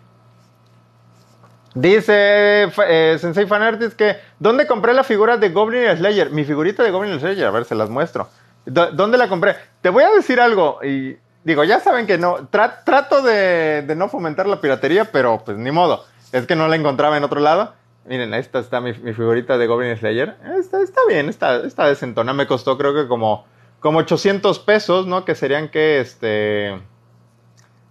Dice 1.79 2.71
eh, 2.87 3.17
Sensei 3.19 3.45
Fanartist 3.45 3.95
que, 3.95 4.17
¿dónde 4.39 4.65
compré 4.65 4.95
la 4.95 5.03
figura 5.03 5.37
de 5.37 5.49
Goblin 5.49 5.95
Slayer? 5.95 6.31
Mi 6.31 6.43
figurita 6.43 6.81
de 6.81 6.89
Goblin 6.89 7.19
Slayer, 7.19 7.45
a 7.45 7.51
ver, 7.51 7.65
se 7.65 7.75
las 7.75 7.87
muestro. 7.87 8.29
¿Dónde 8.65 9.15
la 9.19 9.29
compré? 9.29 9.55
Te 9.81 9.89
voy 9.89 10.03
a 10.03 10.09
decir 10.09 10.41
algo 10.41 10.79
y 10.83 11.17
digo, 11.43 11.63
ya 11.63 11.79
saben 11.79 12.07
que 12.07 12.17
no, 12.17 12.47
trato 12.47 13.21
de, 13.21 13.93
no 13.95 14.09
fomentar 14.09 14.47
la 14.47 14.59
piratería, 14.59 15.05
pero 15.05 15.43
pues 15.45 15.55
ni 15.59 15.69
modo. 15.69 16.03
Es 16.31 16.47
que 16.47 16.55
no 16.55 16.67
la 16.67 16.77
encontraba 16.77 17.15
en 17.15 17.23
otro 17.23 17.41
lado. 17.41 17.73
Miren, 18.05 18.33
esta 18.33 18.57
está 18.57 18.81
mi, 18.81 18.93
figurita 18.93 19.59
de 19.59 19.67
Goblin 19.67 19.95
Slayer. 19.95 20.35
Está, 20.57 20.81
está 20.81 21.01
bien, 21.07 21.29
está, 21.29 21.57
está 21.57 21.85
desentona. 21.85 22.33
Me 22.33 22.47
costó 22.47 22.75
creo 22.79 22.95
que 22.95 23.07
como, 23.07 23.45
como 23.81 23.99
800 23.99 24.57
pesos, 24.59 25.05
¿no? 25.05 25.25
Que 25.25 25.35
serían 25.35 25.69
que 25.69 25.99
este... 25.99 26.81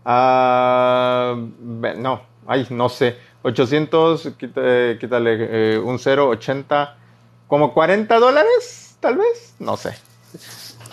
Ah, 0.05 1.37
no, 1.37 2.23
ay, 2.49 2.67
no 2.71 2.89
sé. 2.89 3.17
800, 3.47 4.33
quítale, 4.37 4.99
quítale 4.99 5.79
un 5.79 5.99
0, 5.99 6.29
80, 6.31 6.97
como 7.47 7.73
40 7.73 8.19
dólares, 8.19 8.97
tal 9.01 9.19
vez, 9.19 9.55
no 9.61 9.77
sé. 9.77 9.97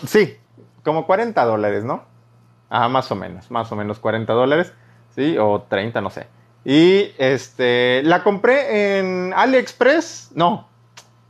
Sí, 0.06 0.38
como 0.84 1.08
40 1.08 1.44
dólares, 1.46 1.84
¿no? 1.84 2.04
Ah, 2.70 2.90
más 2.90 3.12
o 3.12 3.16
menos, 3.16 3.50
más 3.50 3.72
o 3.72 3.76
menos 3.76 4.00
40 4.00 4.34
dólares, 4.34 4.72
¿sí? 5.16 5.36
O 5.40 5.64
30, 5.68 6.02
no 6.02 6.10
sé. 6.12 6.28
Y 6.64 7.12
este, 7.18 8.04
la 8.04 8.24
compré 8.24 9.00
en 9.00 9.34
AliExpress. 9.36 10.32
No, 10.36 10.68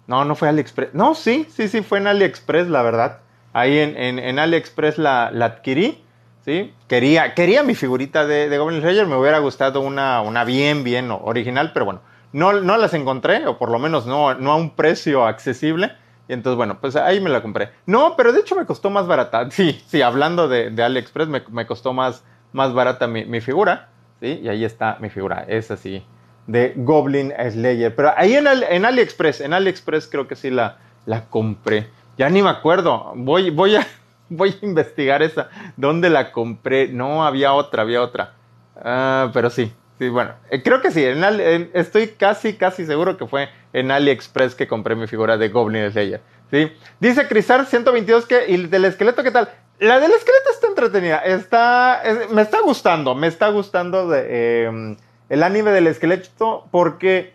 no, 0.08 0.26
no 0.26 0.36
fue 0.36 0.50
AliExpress. 0.50 0.94
No, 0.94 1.16
sí, 1.16 1.48
sí, 1.50 1.70
sí, 1.70 1.82
fue 1.82 2.00
en 2.00 2.08
AliExpress, 2.08 2.68
la 2.68 2.82
verdad. 2.82 3.20
Ahí 3.54 3.78
en, 3.78 4.20
en, 4.20 4.40
AliExpress 4.40 4.98
la, 4.98 5.32
la, 5.32 5.46
adquirí, 5.46 6.03
¿sí? 6.44 6.74
Quería, 6.88 7.34
quería 7.34 7.64
mi 7.64 7.76
figurita 7.76 8.26
de, 8.26 8.50
de 8.50 8.58
Goblin 8.58 8.82
Slayer, 8.82 9.08
me 9.08 9.16
hubiera 9.16 9.40
gustado 9.40 9.82
una, 9.82 10.22
una 10.22 10.44
bien, 10.44 10.84
bien 10.84 11.10
original, 11.12 11.72
pero 11.74 11.86
bueno, 11.86 12.02
no, 12.34 12.54
no 12.54 12.78
las 12.78 12.94
encontré, 12.94 13.48
o 13.48 13.58
por 13.58 13.70
lo 13.70 13.80
menos 13.80 14.06
no, 14.06 14.34
no 14.36 14.52
a 14.52 14.56
un 14.56 14.72
precio 14.72 15.26
accesible. 15.26 15.92
Y 16.28 16.34
entonces, 16.34 16.58
bueno, 16.58 16.80
pues 16.80 16.96
ahí 16.96 17.20
me 17.20 17.30
la 17.30 17.42
compré. 17.42 17.70
No, 17.86 18.16
pero 18.16 18.32
de 18.32 18.40
hecho 18.40 18.56
me 18.56 18.66
costó 18.66 18.90
más 18.90 19.08
barata. 19.08 19.48
Sí, 19.52 19.82
sí, 19.88 20.02
hablando 20.02 20.48
de, 20.48 20.70
de 20.70 20.84
AliExpress, 20.84 21.28
me, 21.28 21.44
me, 21.52 21.66
costó 21.66 21.94
más, 21.94 22.24
más 22.52 22.74
barata 22.74 23.08
mi, 23.08 23.26
mi, 23.26 23.42
figura. 23.42 23.90
Sí, 24.20 24.40
y 24.42 24.50
ahí 24.50 24.66
está 24.66 24.98
mi 25.00 25.10
figura. 25.10 25.46
Es 25.48 25.70
así, 25.70 26.04
de 26.48 26.74
Goblin 26.76 27.34
Slayer. 27.52 27.96
Pero 27.96 28.14
ahí 28.16 28.34
en, 28.36 28.48
en 28.48 28.86
AliExpress, 28.86 29.42
en 29.42 29.54
AliExpress 29.54 30.08
creo 30.08 30.28
que 30.28 30.36
sí 30.36 30.50
la, 30.50 30.78
la 31.06 31.26
compré. 31.26 31.90
Ya 32.18 32.30
ni 32.30 32.42
me 32.42 32.50
acuerdo. 32.50 33.12
Voy, 33.16 33.50
voy, 33.50 33.76
a, 33.76 33.86
voy 34.30 34.58
a 34.62 34.66
investigar 34.66 35.22
esa. 35.22 35.50
¿Dónde 35.78 36.10
la 36.10 36.32
compré? 36.32 36.88
No, 36.88 37.26
había 37.26 37.54
otra, 37.54 37.84
había 37.84 38.02
otra. 38.02 38.34
Uh, 38.76 39.32
pero 39.34 39.50
sí, 39.50 39.72
sí, 40.00 40.10
bueno. 40.10 40.34
Eh, 40.50 40.62
creo 40.64 40.82
que 40.82 40.92
sí. 40.92 41.04
En, 41.04 41.70
estoy 41.74 42.10
casi, 42.10 42.56
casi 42.56 42.86
seguro 42.86 43.18
que 43.18 43.28
fue 43.28 43.50
en 43.74 43.92
AliExpress 43.92 44.56
que 44.56 44.68
compré 44.68 44.96
mi 44.96 45.08
figura 45.08 45.38
de 45.38 45.50
Goblin 45.50 45.92
Slayer. 45.92 46.22
¿sí? 46.52 46.72
Dice 47.00 47.28
Crisar 47.28 47.66
122 47.66 48.26
que, 48.26 48.46
¿y 48.48 48.68
del 48.68 48.86
esqueleto 48.86 49.24
qué 49.24 49.32
tal? 49.32 49.50
La 49.80 50.00
del 50.00 50.12
esqueleto 50.12 50.50
está 50.52 50.68
entretenida, 50.68 51.18
está, 51.18 52.04
me 52.32 52.42
está 52.44 52.62
gustando, 52.62 53.16
me 53.16 53.28
está 53.28 53.50
gustando 53.50 54.08
de, 54.08 54.66
em, 54.66 54.98
el 55.30 55.44
anime 55.44 55.72
del 55.72 55.88
esqueleto 55.88 56.68
porque 56.72 57.34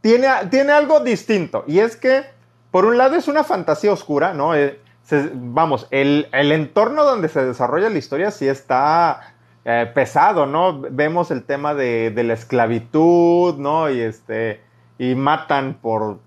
tiene, 0.00 0.28
tiene 0.50 0.72
algo 0.72 1.00
distinto 1.00 1.64
y 1.66 1.80
es 1.80 1.96
que 1.96 2.24
por 2.70 2.86
un 2.86 2.98
lado 2.98 3.16
es 3.16 3.28
una 3.28 3.44
fantasía 3.44 3.92
oscura, 3.92 4.34
¿no? 4.34 4.56
Eh, 4.56 4.80
vamos, 5.34 5.86
el, 5.90 6.28
el, 6.32 6.52
entorno 6.52 7.04
donde 7.04 7.28
se 7.28 7.44
desarrolla 7.44 7.90
la 7.90 7.98
historia 7.98 8.30
sí 8.30 8.48
está 8.48 9.34
eh, 9.64 9.90
pesado, 9.94 10.46
¿no? 10.46 10.80
Vemos 10.80 11.30
el 11.30 11.44
tema 11.44 11.74
de, 11.74 12.10
de 12.10 12.24
la 12.24 12.34
esclavitud, 12.34 13.56
¿no? 13.56 13.90
Y 13.90 14.00
este 14.00 14.62
y 14.98 15.14
matan 15.14 15.78
por 15.80 16.18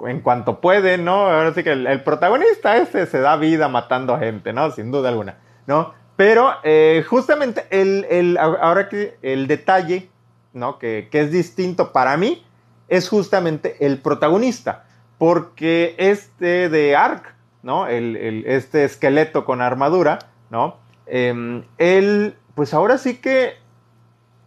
en 0.00 0.20
cuanto 0.20 0.60
pueden, 0.60 1.04
¿no? 1.04 1.26
Ahora 1.30 1.54
sí 1.54 1.62
que 1.62 1.72
el, 1.72 2.02
protagonista 2.02 2.76
ese 2.76 3.06
se 3.06 3.20
da 3.20 3.36
vida 3.36 3.68
matando 3.68 4.14
a 4.14 4.18
gente, 4.18 4.52
¿no? 4.52 4.70
Sin 4.70 4.90
duda 4.90 5.08
alguna, 5.08 5.38
¿no? 5.66 5.94
Pero 6.16 6.54
eh, 6.64 7.04
justamente 7.08 7.66
el, 7.70 8.06
el, 8.10 8.38
ahora 8.38 8.88
que 8.88 9.16
el 9.22 9.46
detalle, 9.46 10.10
¿no? 10.52 10.78
Que, 10.78 11.08
que, 11.10 11.20
es 11.20 11.30
distinto 11.30 11.92
para 11.92 12.16
mí, 12.16 12.44
es 12.88 13.08
justamente 13.08 13.86
el 13.86 13.98
protagonista. 13.98 14.84
Porque 15.18 15.94
este 15.98 16.68
de 16.68 16.94
Ark, 16.94 17.35
¿no? 17.66 17.88
El, 17.88 18.44
este 18.46 18.84
esqueleto 18.84 19.44
con 19.44 19.60
armadura, 19.60 20.20
¿no? 20.50 20.76
Em, 21.06 21.64
él, 21.78 22.36
pues 22.54 22.72
ahora 22.72 22.96
sí 22.96 23.16
que 23.16 23.54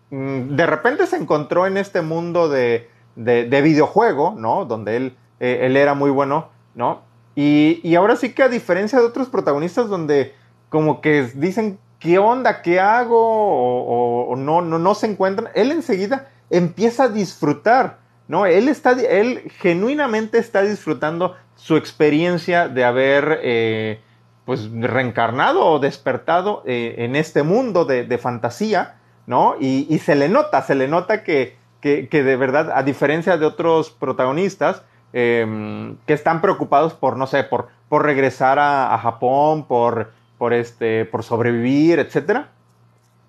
mm, 0.09 0.55
de 0.55 0.65
repente 0.65 1.05
se 1.05 1.17
encontró 1.17 1.67
en 1.67 1.75
este 1.75 2.01
mundo 2.01 2.47
de, 2.47 2.89
de, 3.17 3.61
videojuego, 3.61 4.35
¿no? 4.37 4.63
Donde 4.63 4.95
él, 4.95 5.17
eh, 5.41 5.59
él 5.63 5.75
era 5.75 5.95
muy 5.95 6.09
bueno, 6.11 6.47
¿no? 6.75 7.01
Y, 7.35 7.81
y, 7.83 7.95
ahora 7.95 8.15
sí 8.15 8.31
que 8.33 8.43
a 8.43 8.47
diferencia 8.47 8.99
de 8.99 9.05
otros 9.05 9.27
protagonistas 9.27 9.89
donde 9.89 10.33
como 10.69 11.01
que 11.01 11.23
dicen, 11.35 11.77
¿qué 11.99 12.19
onda? 12.19 12.61
¿Qué 12.61 12.79
hago? 12.79 14.29
O, 14.29 14.33
no, 14.37 14.61
no, 14.61 14.79
no 14.79 14.95
se 14.95 15.07
encuentran, 15.07 15.49
él 15.55 15.73
enseguida 15.73 16.29
empieza 16.49 17.03
a 17.03 17.09
disfrutar, 17.09 17.97
¿no? 18.29 18.45
Él, 18.45 18.69
está, 18.69 18.91
él 18.91 19.51
genuinamente 19.59 20.37
está 20.37 20.61
disfrutando 20.61 21.35
su 21.59 21.77
experiencia 21.77 22.67
de 22.67 22.83
haber... 22.83 23.39
Eh, 23.43 24.01
pues 24.49 24.67
reencarnado 24.71 25.63
o 25.63 25.77
despertado 25.77 26.63
eh, 26.65 26.95
en 26.97 27.15
este 27.15 27.43
mundo 27.43 27.85
de, 27.85 28.03
de 28.03 28.17
fantasía, 28.17 28.95
¿no? 29.27 29.53
Y, 29.59 29.99
se 29.99 30.15
le 30.15 30.27
nota, 30.27 30.63
se 30.63 30.73
le 30.73 30.87
nota 30.87 31.23
que, 31.23 31.55
que, 31.81 32.07
de 32.09 32.35
verdad, 32.35 32.71
a 32.73 32.81
diferencia 32.81 33.37
de 33.37 33.45
otros 33.45 33.91
protagonistas, 33.91 34.81
em, 35.13 35.97
que 36.07 36.13
están 36.13 36.41
preocupados 36.41 36.95
por, 36.95 37.15
no 37.15 37.27
sé, 37.27 37.43
por, 37.43 37.67
por 37.89 38.03
regresar 38.03 38.57
a, 38.57 38.97
Japón, 38.97 39.67
por, 39.67 40.13
por, 40.39 40.51
este, 40.51 41.05
por 41.05 41.21
sobrevivir, 41.21 41.99
etc. 41.99 42.47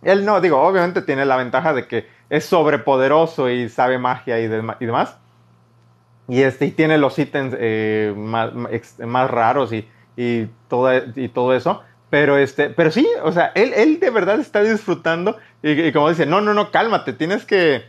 Él 0.00 0.24
no, 0.24 0.40
digo, 0.40 0.58
obviamente 0.62 1.02
tiene 1.02 1.26
la 1.26 1.36
ventaja 1.36 1.74
de 1.74 1.86
que 1.86 2.08
es 2.30 2.46
sobrepoderoso 2.46 3.50
y 3.50 3.68
sabe 3.68 3.98
magia 3.98 4.40
y, 4.40 4.48
demás. 4.48 5.18
Y, 6.30 6.42
este, 6.42 6.66
y 6.66 6.70
tiene 6.70 6.96
los 6.96 7.18
ítems 7.18 7.54
eh, 7.58 8.14
más, 8.16 9.30
raros 9.30 9.72
y, 9.72 9.88
y, 10.16 10.46
todo, 10.68 10.90
y 11.16 11.28
todo 11.28 11.54
eso. 11.54 11.82
Pero, 12.08 12.38
este, 12.38 12.70
pero 12.70 12.90
sí, 12.90 13.06
o 13.22 13.32
sea, 13.32 13.52
él, 13.54 13.72
él 13.74 14.00
de 14.00 14.10
verdad 14.10 14.40
está 14.40 14.62
disfrutando 14.62 15.36
y, 15.62 15.92
como 15.92 16.08
dice, 16.08 16.26
no, 16.26 16.40
no, 16.40 16.54
no, 16.54 16.70
cálmate, 16.70 17.12
tienes 17.12 17.44
que, 17.44 17.84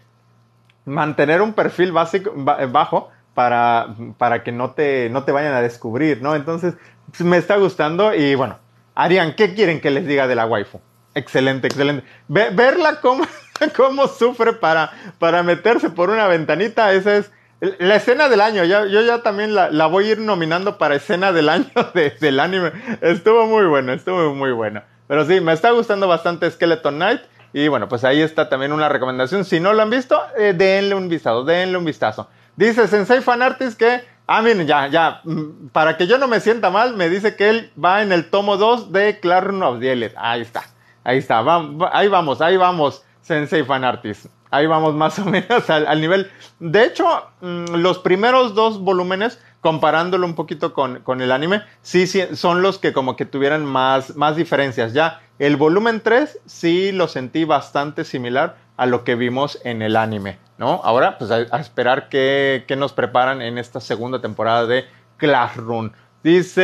mantener 0.85 1.41
un 1.41 1.53
perfil 1.53 1.91
básico, 1.91 2.31
bajo 2.35 3.09
para, 3.33 3.95
para 4.17 4.43
que 4.43 4.51
no 4.51 4.71
te, 4.71 5.09
no 5.09 5.23
te 5.23 5.31
vayan 5.31 5.53
a 5.53 5.61
descubrir, 5.61 6.21
¿no? 6.21 6.35
Entonces, 6.35 6.75
me 7.19 7.37
está 7.37 7.57
gustando 7.57 8.13
y 8.13 8.35
bueno, 8.35 8.59
Arián, 8.95 9.35
¿qué 9.35 9.53
quieren 9.53 9.81
que 9.81 9.91
les 9.91 10.05
diga 10.05 10.27
de 10.27 10.35
la 10.35 10.45
waifu? 10.45 10.79
Excelente, 11.13 11.67
excelente. 11.67 12.05
verla 12.27 12.99
cómo, 13.01 13.25
cómo 13.75 14.07
sufre 14.07 14.53
para, 14.53 14.91
para 15.19 15.43
meterse 15.43 15.89
por 15.89 16.09
una 16.09 16.27
ventanita, 16.27 16.93
esa 16.93 17.17
es 17.17 17.31
la 17.61 17.95
escena 17.95 18.27
del 18.27 18.41
año. 18.41 18.63
Yo 18.65 18.85
ya 18.85 19.21
también 19.21 19.53
la, 19.53 19.85
voy 19.85 20.07
a 20.07 20.11
ir 20.11 20.19
nominando 20.19 20.77
para 20.77 20.95
escena 20.95 21.31
del 21.31 21.47
año 21.47 21.67
del 22.19 22.39
anime. 22.39 22.71
Estuvo 23.01 23.45
muy 23.45 23.65
bueno, 23.65 23.93
estuvo 23.93 24.33
muy 24.33 24.51
bueno. 24.51 24.81
Pero 25.07 25.25
sí, 25.25 25.41
me 25.41 25.53
está 25.53 25.71
gustando 25.71 26.07
bastante 26.07 26.49
Skeleton 26.49 26.95
Knight. 26.95 27.21
Y 27.53 27.67
bueno, 27.67 27.87
pues 27.89 28.03
ahí 28.03 28.21
está 28.21 28.49
también 28.49 28.71
una 28.71 28.89
recomendación. 28.89 29.45
Si 29.45 29.59
no 29.59 29.73
lo 29.73 29.81
han 29.81 29.89
visto, 29.89 30.19
eh, 30.37 30.53
denle 30.53 30.95
un 30.95 31.09
vistazo, 31.09 31.43
denle 31.43 31.77
un 31.77 31.85
vistazo. 31.85 32.29
Dice 32.55 32.87
Sensei 32.87 33.21
Fanartist 33.21 33.77
que, 33.77 34.03
ah, 34.25 34.41
miren, 34.41 34.65
ya, 34.65 34.87
ya, 34.87 35.21
mm, 35.23 35.67
para 35.71 35.97
que 35.97 36.07
yo 36.07 36.17
no 36.17 36.27
me 36.27 36.39
sienta 36.39 36.69
mal, 36.69 36.95
me 36.95 37.09
dice 37.09 37.35
que 37.35 37.49
él 37.49 37.71
va 37.83 38.01
en 38.01 38.11
el 38.11 38.29
tomo 38.29 38.57
2 38.57 38.91
de 38.91 39.19
Clarn 39.19 39.61
of 39.63 39.79
the 39.79 40.13
Ahí 40.15 40.41
está, 40.41 40.63
ahí 41.03 41.17
está, 41.17 41.43
ahí 41.91 42.07
vamos, 42.07 42.41
ahí 42.41 42.57
vamos, 42.57 43.03
Sensei 43.21 43.63
Fanartist. 43.63 44.27
Ahí 44.51 44.67
vamos 44.67 44.93
más 44.93 45.17
o 45.19 45.25
menos 45.25 45.69
al, 45.69 46.01
nivel. 46.01 46.29
De 46.59 46.83
hecho, 46.83 47.07
mm, 47.41 47.75
los 47.75 47.99
primeros 47.99 48.53
dos 48.53 48.79
volúmenes, 48.79 49.39
comparándolo 49.61 50.25
un 50.27 50.35
poquito 50.35 50.73
con, 50.73 50.99
con, 50.99 51.21
el 51.21 51.31
anime, 51.31 51.63
sí, 51.81 52.05
sí, 52.05 52.21
son 52.33 52.61
los 52.61 52.77
que 52.77 52.93
como 52.93 53.15
que 53.15 53.25
tuvieran 53.25 53.65
más, 53.65 54.15
más 54.15 54.35
diferencias. 54.35 54.93
Ya 54.93 55.21
el 55.39 55.55
volumen 55.55 56.01
3 56.01 56.39
sí 56.45 56.91
lo 56.91 57.07
sentí 57.07 57.45
bastante 57.45 58.03
similar 58.03 58.57
a 58.77 58.85
lo 58.85 59.03
que 59.03 59.15
vimos 59.15 59.59
en 59.63 59.81
el 59.81 59.95
anime, 59.95 60.39
¿no? 60.57 60.81
Ahora, 60.83 61.17
pues 61.17 61.31
a, 61.31 61.41
esperar 61.59 62.09
qué, 62.09 62.65
nos 62.77 62.93
preparan 62.93 63.41
en 63.41 63.57
esta 63.57 63.79
segunda 63.79 64.21
temporada 64.21 64.65
de 64.65 64.85
Classroom. 65.17 65.91
Dice 66.23 66.63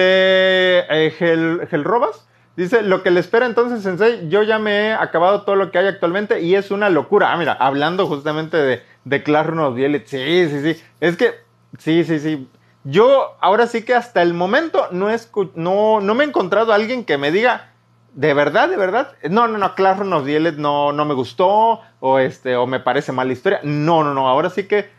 eh, 0.89 1.13
Gel, 1.17 1.83
Robas. 1.83 2.26
Dice, 2.57 2.81
lo 2.81 3.03
que 3.03 3.11
le 3.11 3.19
espera 3.19 3.45
entonces, 3.45 3.83
Sensei, 3.83 4.27
yo 4.29 4.41
ya 4.41 4.57
me 4.57 4.87
he 4.87 4.93
acabado 4.93 5.43
todo 5.43 5.55
lo 5.55 5.69
que 5.69 5.77
hay 5.77 5.85
actualmente 5.85 6.41
y 6.41 6.55
es 6.55 6.71
una 6.71 6.89
locura. 6.89 7.31
Ah, 7.31 7.37
mira, 7.37 7.53
hablando 7.53 8.07
justamente 8.07 8.57
de, 8.57 8.81
de 9.05 9.21
Classroom 9.21 9.59
of 9.59 9.77
Sí, 10.05 10.49
sí, 10.49 10.61
sí. 10.63 10.83
Es 10.99 11.17
que, 11.17 11.35
sí, 11.77 12.03
sí, 12.03 12.19
sí. 12.19 12.49
Yo 12.83 13.37
ahora 13.41 13.67
sí 13.67 13.83
que 13.83 13.93
hasta 13.93 14.23
el 14.23 14.33
momento 14.33 14.87
no, 14.91 15.07
no, 15.53 16.01
no 16.01 16.15
me 16.15 16.23
he 16.23 16.27
encontrado 16.27 16.71
a 16.71 16.75
alguien 16.75 17.05
que 17.05 17.19
me 17.19 17.31
diga, 17.31 17.73
¿De 18.17 18.33
verdad, 18.33 18.67
de 18.67 18.77
verdad? 18.77 19.13
No, 19.29 19.47
no, 19.47 19.59
no, 19.59 19.75
Classroom 19.75 20.11
of 20.13 20.25
no, 20.57 20.91
no 20.91 21.05
me 21.05 21.13
gustó 21.13 21.81
o, 21.99 22.17
este, 22.17 22.55
o 22.55 22.65
me 22.65 22.79
parece 22.79 23.11
mala 23.11 23.31
historia. 23.31 23.59
No, 23.61 24.03
no, 24.03 24.15
no, 24.15 24.27
ahora 24.27 24.49
sí 24.49 24.67
que 24.67 24.89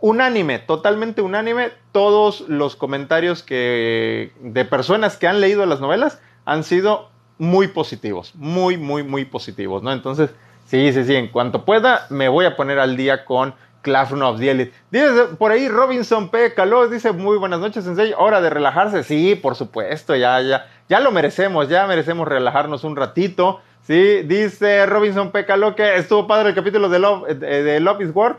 unánime, 0.00 0.58
totalmente 0.58 1.22
unánime, 1.22 1.70
todos 1.92 2.42
los 2.48 2.76
comentarios 2.76 3.42
que, 3.42 4.32
de 4.40 4.64
personas 4.64 5.16
que 5.16 5.26
han 5.26 5.40
leído 5.40 5.64
las 5.64 5.80
novelas 5.80 6.20
han 6.44 6.64
sido 6.64 7.08
muy 7.38 7.68
positivos, 7.68 8.34
muy, 8.34 8.76
muy, 8.76 9.02
muy 9.02 9.24
positivos, 9.24 9.82
¿no? 9.82 9.92
Entonces, 9.92 10.30
sí, 10.66 10.92
sí, 10.92 11.04
sí, 11.04 11.14
en 11.14 11.28
cuanto 11.28 11.64
pueda, 11.64 12.06
me 12.10 12.28
voy 12.28 12.44
a 12.44 12.56
poner 12.56 12.78
al 12.78 12.96
día 12.96 13.24
con 13.24 13.54
Classroom 13.84 14.22
of 14.22 14.40
the 14.40 14.50
Elite. 14.50 14.72
Dice 14.90 15.24
por 15.38 15.52
ahí 15.52 15.68
Robinson 15.68 16.30
P. 16.30 16.54
Caló, 16.54 16.88
dice 16.88 17.12
muy 17.12 17.36
buenas 17.36 17.60
noches, 17.60 17.84
Sensei. 17.84 18.14
Hora 18.16 18.40
de 18.40 18.50
relajarse. 18.50 19.04
Sí, 19.04 19.36
por 19.36 19.54
supuesto, 19.54 20.16
ya, 20.16 20.40
ya, 20.40 20.66
ya 20.88 21.00
lo 21.00 21.12
merecemos, 21.12 21.68
ya 21.68 21.86
merecemos 21.86 22.26
relajarnos 22.26 22.82
un 22.82 22.96
ratito. 22.96 23.60
Sí, 23.86 24.22
dice 24.22 24.86
Robinson 24.86 25.30
P. 25.30 25.44
Caló 25.44 25.76
que 25.76 25.96
estuvo 25.96 26.26
padre 26.26 26.48
el 26.48 26.54
capítulo 26.54 26.88
de 26.88 26.98
Love, 26.98 27.28
eh, 27.28 27.34
de 27.34 27.80
Love 27.80 28.00
is 28.00 28.10
War. 28.14 28.38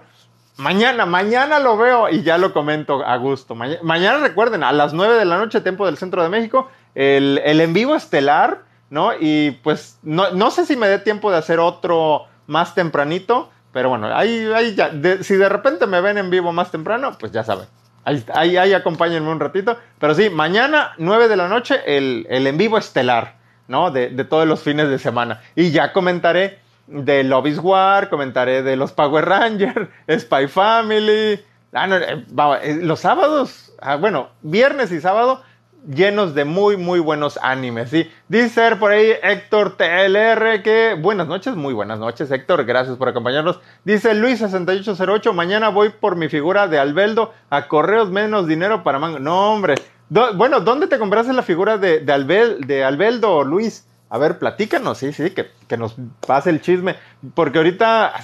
Mañana, 0.58 1.06
mañana 1.06 1.60
lo 1.60 1.78
veo 1.78 2.10
y 2.10 2.24
ya 2.24 2.38
lo 2.38 2.54
comento 2.54 3.06
a 3.06 3.18
gusto. 3.18 3.56
mañana 3.56 4.20
recuerden, 4.20 4.64
a 4.64 4.72
las 4.72 4.94
9 4.94 5.16
de 5.16 5.26
la 5.26 5.38
noche, 5.38 5.62
tiempo 5.62 5.86
del 5.86 5.98
centro 5.98 6.24
de 6.24 6.30
México, 6.30 6.70
el, 6.94 7.42
el 7.44 7.60
en 7.60 7.74
vivo 7.74 7.96
estelar, 7.96 8.64
¿no? 8.90 9.12
Y 9.20 9.52
pues 9.64 10.00
no, 10.04 10.32
no 10.32 10.52
sé 10.52 10.66
si 10.66 10.76
me 10.78 10.88
dé 10.88 11.00
tiempo 11.00 11.32
de 11.32 11.38
hacer 11.38 11.60
otro 11.60 12.28
más 12.48 12.74
tempranito 12.74 13.50
pero 13.76 13.90
bueno, 13.90 14.08
ahí, 14.16 14.50
ahí 14.56 14.74
ya, 14.74 14.90
si 15.22 15.36
de 15.36 15.50
repente 15.50 15.86
me 15.86 16.00
ven 16.00 16.18
en 16.18 16.30
vivo 16.30 16.54
más 16.54 16.72
temprano, 16.72 17.18
pues 17.20 17.34
ya 17.34 17.44
saben. 17.44 17.68
Ahí, 18.06 18.24
ahí, 18.34 18.56
ahí 18.56 18.72
acompáñenme 18.72 19.30
un 19.30 19.42
ratito. 19.42 19.78
Pero 20.00 20.16
sí, 20.16 20.30
mañana, 20.30 20.94
9 20.98 21.28
de 21.28 21.36
la 21.36 21.50
noche, 21.50 21.82
el, 21.86 22.26
el 22.30 22.48
en 22.48 22.58
vivo 22.58 22.78
estelar, 22.78 23.36
¿no? 23.68 23.92
De, 23.92 24.08
de, 24.08 24.24
todos 24.24 24.48
los 24.48 24.62
fines 24.62 24.88
de 24.88 24.98
semana. 24.98 25.42
Y 25.58 25.72
ya 25.72 25.92
comentaré 25.92 26.60
de 26.88 27.24
Lobby's 27.24 27.60
War, 27.60 28.10
comentaré 28.10 28.64
de 28.64 28.76
los 28.76 28.92
Power 28.92 29.26
Rangers, 29.26 29.90
Spy 30.10 30.48
Family. 30.48 31.40
Ah, 31.74 31.88
no, 31.88 31.98
eh, 31.98 32.26
eh, 32.64 32.80
los 32.82 33.00
sábados, 33.00 33.74
ah, 33.82 33.96
bueno, 33.96 34.30
viernes 34.42 34.92
y 34.92 35.02
sábado 35.02 35.42
llenos 35.88 36.34
de 36.34 36.46
muy, 36.46 36.78
muy 36.78 37.00
buenos 37.00 37.38
animes. 37.42 37.90
¿sí? 37.90 38.10
Dice 38.28 38.76
por 38.78 38.92
ahí 38.92 39.12
Héctor 39.22 39.78
TLR 39.78 40.64
que 40.64 40.96
buenas 41.00 41.28
noches, 41.28 41.56
muy 41.56 41.74
buenas 41.74 42.00
noches 42.00 42.32
Héctor, 42.32 42.66
gracias 42.66 42.98
por 42.98 43.10
acompañarnos. 43.10 43.60
Dice 43.84 44.14
Luis6808, 44.14 45.34
mañana 45.34 45.70
voy 45.70 45.90
por 45.90 46.16
mi 46.16 46.30
figura 46.30 46.68
de 46.68 46.80
Albeldo 46.80 47.34
a 47.50 47.68
correos 47.68 48.10
menos 48.10 48.48
dinero 48.48 48.84
para 48.84 49.00
mango. 49.00 49.20
No, 49.20 49.54
hombre. 49.54 49.76
bueno, 50.10 50.60
¿dónde 50.62 50.88
te 50.88 51.00
compraste 51.00 51.34
la 51.34 51.44
figura 51.44 51.78
de, 51.78 52.00
de, 52.00 52.58
de 52.66 52.84
Albeldo, 52.84 53.44
Luis? 53.44 53.88
A 54.16 54.18
ver, 54.18 54.40
platícanos, 54.40 55.00
sí, 55.00 55.12
sí, 55.12 55.32
que, 55.32 55.78
nos 55.78 55.98
pase 56.26 56.50
el 56.50 56.62
chisme. 56.62 56.96
Porque 57.34 57.58
ahorita, 57.58 58.16
ah, 58.16 58.24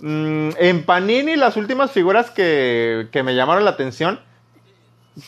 mm, 0.00 0.50
en 0.58 0.84
Panini 0.84 1.36
las 1.36 1.56
últimas 1.56 1.92
figuras 1.92 2.30
que, 2.30 3.08
me 3.24 3.34
llamaron 3.34 3.64
la 3.64 3.70
atención 3.70 4.20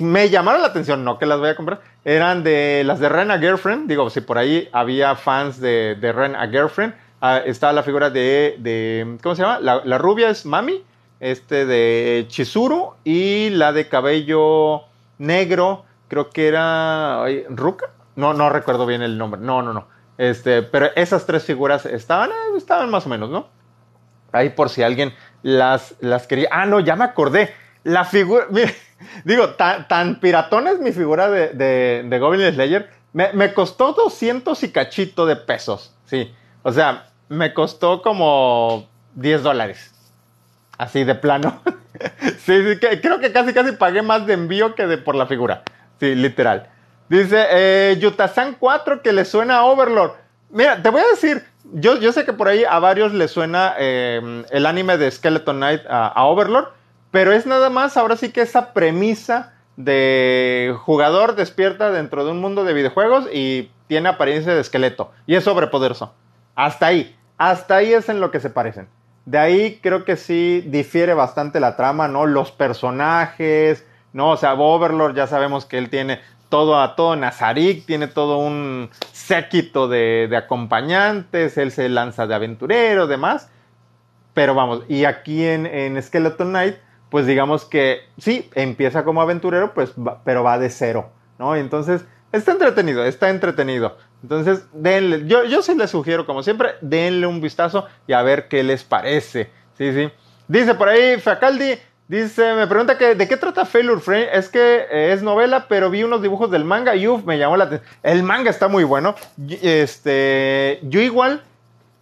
me 0.01 0.29
llamaron 0.29 0.61
la 0.61 0.69
atención, 0.69 1.03
no 1.03 1.19
que 1.19 1.25
las 1.25 1.39
voy 1.39 1.49
a 1.49 1.57
comprar, 1.57 1.81
eran 2.05 2.43
de 2.43 2.83
las 2.85 3.01
de 3.01 3.09
Ren 3.09 3.31
a 3.31 3.39
Girlfriend. 3.39 3.89
Digo, 3.89 4.11
si 4.11 4.21
por 4.21 4.37
ahí 4.37 4.69
había 4.73 5.17
fans 5.17 5.61
de, 5.61 5.97
de 5.99 6.13
Ren 6.13 6.37
a 6.37 6.47
Girlfriend, 6.49 6.93
ah, 7.23 7.39
está 7.39 7.73
la 7.73 7.83
figura 7.83 8.11
de, 8.11 9.17
¿cómo 9.23 9.35
se 9.35 9.43
llama? 9.43 9.61
La, 9.61 9.97
rubia 9.97 10.29
es 10.29 10.45
Mami, 10.45 10.85
este 11.21 11.65
de 11.65 12.27
Chizuru 12.29 12.97
y 13.03 13.49
la 13.49 13.73
de 13.73 13.89
cabello 13.89 14.83
negro, 15.17 15.87
creo 16.09 16.29
que 16.29 16.49
era 16.49 17.25
Ruka. 17.49 17.96
No, 18.17 18.33
no 18.35 18.51
recuerdo 18.51 18.87
bien 18.87 19.03
el 19.03 19.19
nombre. 19.19 19.41
No, 19.41 19.63
no, 19.63 19.73
no. 19.73 19.89
Este, 20.19 20.63
pero 20.63 20.89
esas 20.97 21.27
tres 21.27 21.45
figuras 21.45 21.87
estaban, 21.87 22.31
eh, 22.31 22.57
estaban 22.57 22.91
más 22.91 23.07
o 23.07 23.09
menos, 23.09 23.31
¿no? 23.31 23.49
Ahí 24.33 24.51
por 24.51 24.71
si 24.71 24.83
alguien 24.83 25.15
las, 25.43 25.95
las 26.01 26.27
quería. 26.27 26.49
Ah, 26.51 26.67
no, 26.67 26.81
ya 26.81 26.97
me 26.97 27.05
acordé. 27.05 27.55
La 27.85 28.05
figura, 28.05 28.47
Digo, 29.25 29.51
tan, 29.51 30.21
piratón 30.21 30.67
es 30.69 30.81
mi 30.81 30.93
figura 30.93 31.31
de, 31.31 32.03
de, 32.03 32.19
Goblin 32.19 32.53
Slayer. 32.53 32.91
Me, 33.13 33.55
costó 33.55 33.93
200 33.93 34.63
y 34.63 34.73
cachito 34.73 35.27
de 35.27 35.37
pesos. 35.37 35.95
Sí. 36.05 36.35
O 36.63 36.73
sea, 36.73 37.07
me 37.29 37.55
costó 37.55 38.03
como 38.03 38.89
10 39.15 39.43
dólares. 39.43 39.93
Así 40.79 41.05
de 41.05 41.15
plano. 41.15 41.63
sí, 42.39 42.63
sí, 42.63 42.79
creo 42.79 43.21
que 43.21 43.33
casi 43.33 43.55
casi 43.55 43.73
pagué 43.73 44.03
más 44.03 44.27
de 44.27 44.35
envío 44.35 44.75
que 44.75 44.87
de 44.87 44.99
por 44.99 45.15
la 45.15 45.27
figura. 45.27 45.63
Sí, 45.99 46.15
literal. 46.15 46.69
Dice 47.09 47.47
eh, 47.51 47.97
Yutasan 48.01 48.57
4 48.59 49.03
que 49.03 49.13
le 49.13 49.25
suena 49.25 49.59
a 49.59 49.65
Overlord. 49.65 50.13
Mira, 50.51 50.83
te 50.83 50.91
voy 50.91 51.03
a 51.03 51.09
decir, 51.09 51.45
yo, 51.73 51.99
yo 51.99 52.13
sé 52.13 52.25
que 52.25 52.33
por 52.33 52.49
ahí 52.49 52.65
a 52.65 52.79
varios 52.79 53.13
le 53.13 53.29
suena 53.29 53.75
eh, 53.79 54.45
el 54.51 54.67
anime 54.67 54.97
de 54.97 55.11
Skeleton 55.11 55.57
Knight 55.57 55.83
a 55.89 56.25
Overlord. 56.25 56.69
Pero 57.11 57.33
es 57.33 57.47
nada 57.47 57.71
más 57.71 57.97
ahora 57.97 58.17
sí 58.17 58.31
que 58.31 58.43
esa 58.43 58.73
premisa 58.73 59.55
de 59.77 60.75
jugador 60.81 61.35
despierta 61.35 61.91
dentro 61.91 62.25
de 62.25 62.31
un 62.33 62.41
mundo 62.41 62.65
de 62.65 62.73
videojuegos 62.73 63.29
y 63.33 63.71
tiene 63.87 64.09
apariencia 64.09 64.55
de 64.55 64.61
esqueleto 64.61 65.13
y 65.27 65.35
es 65.35 65.45
sobrepoderoso. 65.45 66.15
Hasta 66.55 66.87
ahí, 66.87 67.17
hasta 67.39 67.77
ahí 67.77 67.93
es 67.93 68.09
en 68.09 68.21
lo 68.21 68.31
que 68.31 68.41
se 68.41 68.51
parecen. 68.51 68.89
De 69.25 69.39
ahí 69.39 69.81
creo 69.83 70.05
que 70.05 70.17
sí 70.17 70.63
difiere 70.67 71.15
bastante 71.15 71.61
la 71.61 71.77
trama, 71.77 72.09
¿no? 72.09 72.27
Los 72.27 72.53
personajes, 72.53 73.85
¿no? 74.13 74.31
O 74.31 74.37
sea, 74.37 74.55
Overlord 74.55 75.15
ya 75.15 75.27
sabemos 75.27 75.67
que 75.67 75.79
él 75.79 75.91
tiene 75.91 76.21
todo 76.49 76.81
a 76.81 76.97
todo 76.97 77.17
Nazarik, 77.17 77.87
tiene 77.87 78.07
todo 78.07 78.39
un 78.39 78.91
séquito 79.13 79.89
de, 79.89 80.27
de 80.29 80.37
acompañantes, 80.37 81.59
él 81.59 81.73
se 81.73 81.89
lanza 81.89 82.27
de 82.27 82.35
aventurero, 82.35 83.07
demás. 83.07 83.51
Pero 84.35 84.55
vamos, 84.55 84.83
y 84.89 85.05
aquí 85.05 85.45
en, 85.45 85.67
en 85.67 86.03
Skeleton 86.03 86.51
Knight 86.51 86.77
pues 87.11 87.27
digamos 87.27 87.65
que 87.65 88.01
sí, 88.19 88.51
empieza 88.55 89.05
como 89.05 89.23
aventurero, 89.23 89.75
pues, 89.75 89.93
pero 90.25 90.43
va 90.43 90.59
de 90.59 90.71
cero, 90.71 91.11
¿no? 91.39 91.55
Entonces, 91.55 92.05
está 92.33 92.53
entretenido, 92.53 93.05
está 93.05 93.31
entretenido. 93.31 93.97
Entonces, 94.23 94.67
denle, 94.73 95.27
yo, 95.27 95.45
yo 95.45 95.63
sí 95.63 95.75
les 95.77 95.91
sugiero, 95.91 96.27
como 96.27 96.43
siempre, 96.43 96.71
denle 96.81 97.27
un 97.27 97.41
vistazo 97.41 97.87
y 98.07 98.13
a 98.13 98.23
ver 98.23 98.49
qué 98.49 98.63
les 98.63 98.83
parece. 98.83 99.51
Sí, 99.79 99.93
sí. 99.93 100.11
Dice 100.49 100.75
por 100.75 100.89
ahí, 100.89 101.19
Facaldi, 101.21 101.75
dice, 102.09 102.55
me 102.55 102.67
pregunta 102.67 102.99
que, 102.99 103.15
de 103.15 103.29
qué 103.29 103.37
trata 103.37 103.65
Failure 103.65 104.01
Frame. 104.01 104.29
Es 104.33 104.49
que 104.49 104.87
eh, 104.91 105.13
es 105.13 105.23
novela, 105.23 105.67
pero 105.69 105.91
vi 105.91 106.03
unos 106.03 106.23
dibujos 106.23 106.51
del 106.51 106.65
manga 106.65 106.95
y 106.95 107.09
uff, 107.09 107.25
me 107.25 107.39
llamó 107.39 107.57
la 107.57 107.65
atención. 107.65 107.91
El 108.03 108.23
manga 108.23 108.51
está 108.51 108.69
muy 108.69 108.85
bueno. 108.85 109.15
Este, 109.63 110.81
yo 110.83 111.01
igual 111.01 111.43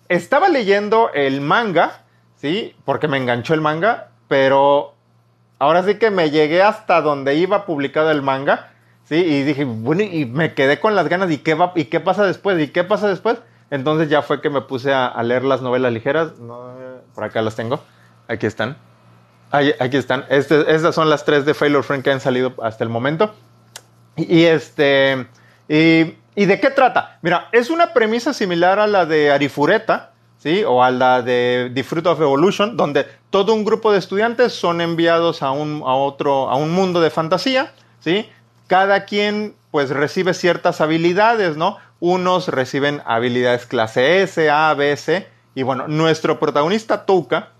estaba 0.09 0.49
leyendo 0.49 1.11
el 1.14 1.40
manga, 1.40 2.03
¿sí? 2.37 2.75
Porque 2.85 3.09
me 3.09 3.17
enganchó 3.17 3.55
el 3.55 3.61
manga, 3.61 4.09
pero 4.29 4.95
ahora 5.59 5.83
sí 5.83 5.97
que 5.97 6.11
me 6.11 6.31
llegué 6.31 6.62
hasta 6.62 7.01
donde 7.01 7.35
iba 7.37 7.67
publicado 7.67 8.11
el 8.11 8.23
manga 8.23 8.71
¿sí? 9.05 9.17
Y 9.17 9.43
dije, 9.43 9.64
bueno, 9.64 10.03
y 10.03 10.27
me 10.27 10.55
quedé 10.55 10.81
con 10.81 10.95
las 10.95 11.09
ganas, 11.09 11.31
¿y 11.31 11.38
qué, 11.38 11.55
va, 11.55 11.73
y 11.75 11.87
qué 11.87 12.01
pasa 12.01 12.25
después? 12.25 12.61
¿Y 12.61 12.69
qué 12.69 12.85
pasa 12.85 13.09
después? 13.09 13.38
Entonces 13.71 14.09
ya 14.09 14.23
fue 14.23 14.40
que 14.40 14.51
me 14.51 14.61
puse 14.62 14.93
a, 14.93 15.23
leer 15.23 15.45
las 15.45 15.62
novelas 15.62 15.93
ligeras. 15.93 16.33
por 17.14 17.25
acá 17.25 17.43
las 17.43 17.57
tengo. 17.57 17.81
Aquí 18.29 18.47
están. 18.47 18.77
Aquí 19.55 19.97
están. 19.97 20.25
Este, 20.29 20.75
estas 20.75 20.95
son 20.95 21.09
las 21.09 21.25
tres 21.25 21.45
de 21.45 21.55
Failure 21.55 21.83
Friend 21.83 22.03
que 22.03 22.11
han 22.11 22.21
salido 22.21 22.55
hasta 22.62 22.85
el 22.85 22.90
momento. 22.90 23.35
Y, 24.17 24.45
este. 24.45 25.27
Y, 25.69 26.14
de 26.47 26.61
qué 26.61 26.71
trata? 26.71 27.19
Mira, 27.23 27.49
es 27.53 27.71
una 27.71 27.93
premisa 27.93 28.33
similar 28.33 28.79
a 28.79 28.87
la 28.87 29.07
de 29.07 29.31
Arifureta, 29.31 30.12
¿sí? 30.38 30.64
O 30.64 30.83
a 30.83 30.90
la 30.90 31.23
de 31.23 31.71
The 31.75 31.85
Fruit 31.85 32.07
of 32.07 32.21
Evolution, 32.21 32.77
donde 32.77 33.07
todo 33.31 33.55
un 33.55 33.64
grupo 33.64 33.93
de 33.93 33.99
estudiantes 33.99 34.53
son 34.53 34.81
enviados 34.81 35.43
a 35.43 35.51
un, 35.53 35.83
a 35.87 35.95
otro, 35.95 36.51
a 36.51 36.57
un 36.57 36.73
mundo 36.73 37.01
de 37.01 37.11
fantasía, 37.11 37.73
¿sí? 38.01 38.29
Cada 38.67 39.05
quien 39.05 39.55
pues 39.71 39.90
recibe 39.90 40.35
ciertas 40.35 40.81
habilidades, 40.81 41.57
¿no? 41.57 41.79
Unos 42.01 42.49
reciben 42.49 43.03
habilidades 43.07 43.67
clase 43.67 44.23
S, 44.23 44.51
A, 44.51 44.75
B, 44.75 44.97
C. 44.97 45.27
Y 45.55 45.62
bueno, 45.62 45.88
nuestro 45.88 46.38
protagonista 46.38 47.07
Touka, 47.07 47.54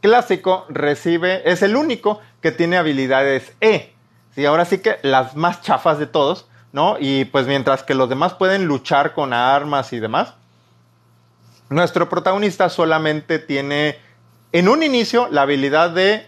clásico, 0.00 0.66
recibe, 0.68 1.42
es 1.50 1.62
el 1.62 1.76
único 1.76 2.20
que 2.40 2.52
tiene 2.52 2.76
habilidades 2.76 3.52
E. 3.60 3.94
¿sí? 4.34 4.44
Ahora 4.46 4.64
sí 4.64 4.78
que 4.78 4.98
las 5.02 5.36
más 5.36 5.62
chafas 5.62 5.98
de 5.98 6.06
todos, 6.06 6.46
¿no? 6.72 6.96
Y 7.00 7.24
pues 7.26 7.46
mientras 7.46 7.82
que 7.82 7.94
los 7.94 8.08
demás 8.08 8.34
pueden 8.34 8.66
luchar 8.66 9.14
con 9.14 9.32
armas 9.32 9.92
y 9.92 9.98
demás, 9.98 10.34
nuestro 11.68 12.08
protagonista 12.08 12.68
solamente 12.68 13.38
tiene 13.38 13.98
en 14.52 14.68
un 14.68 14.82
inicio 14.82 15.28
la 15.30 15.42
habilidad 15.42 15.90
de 15.90 16.26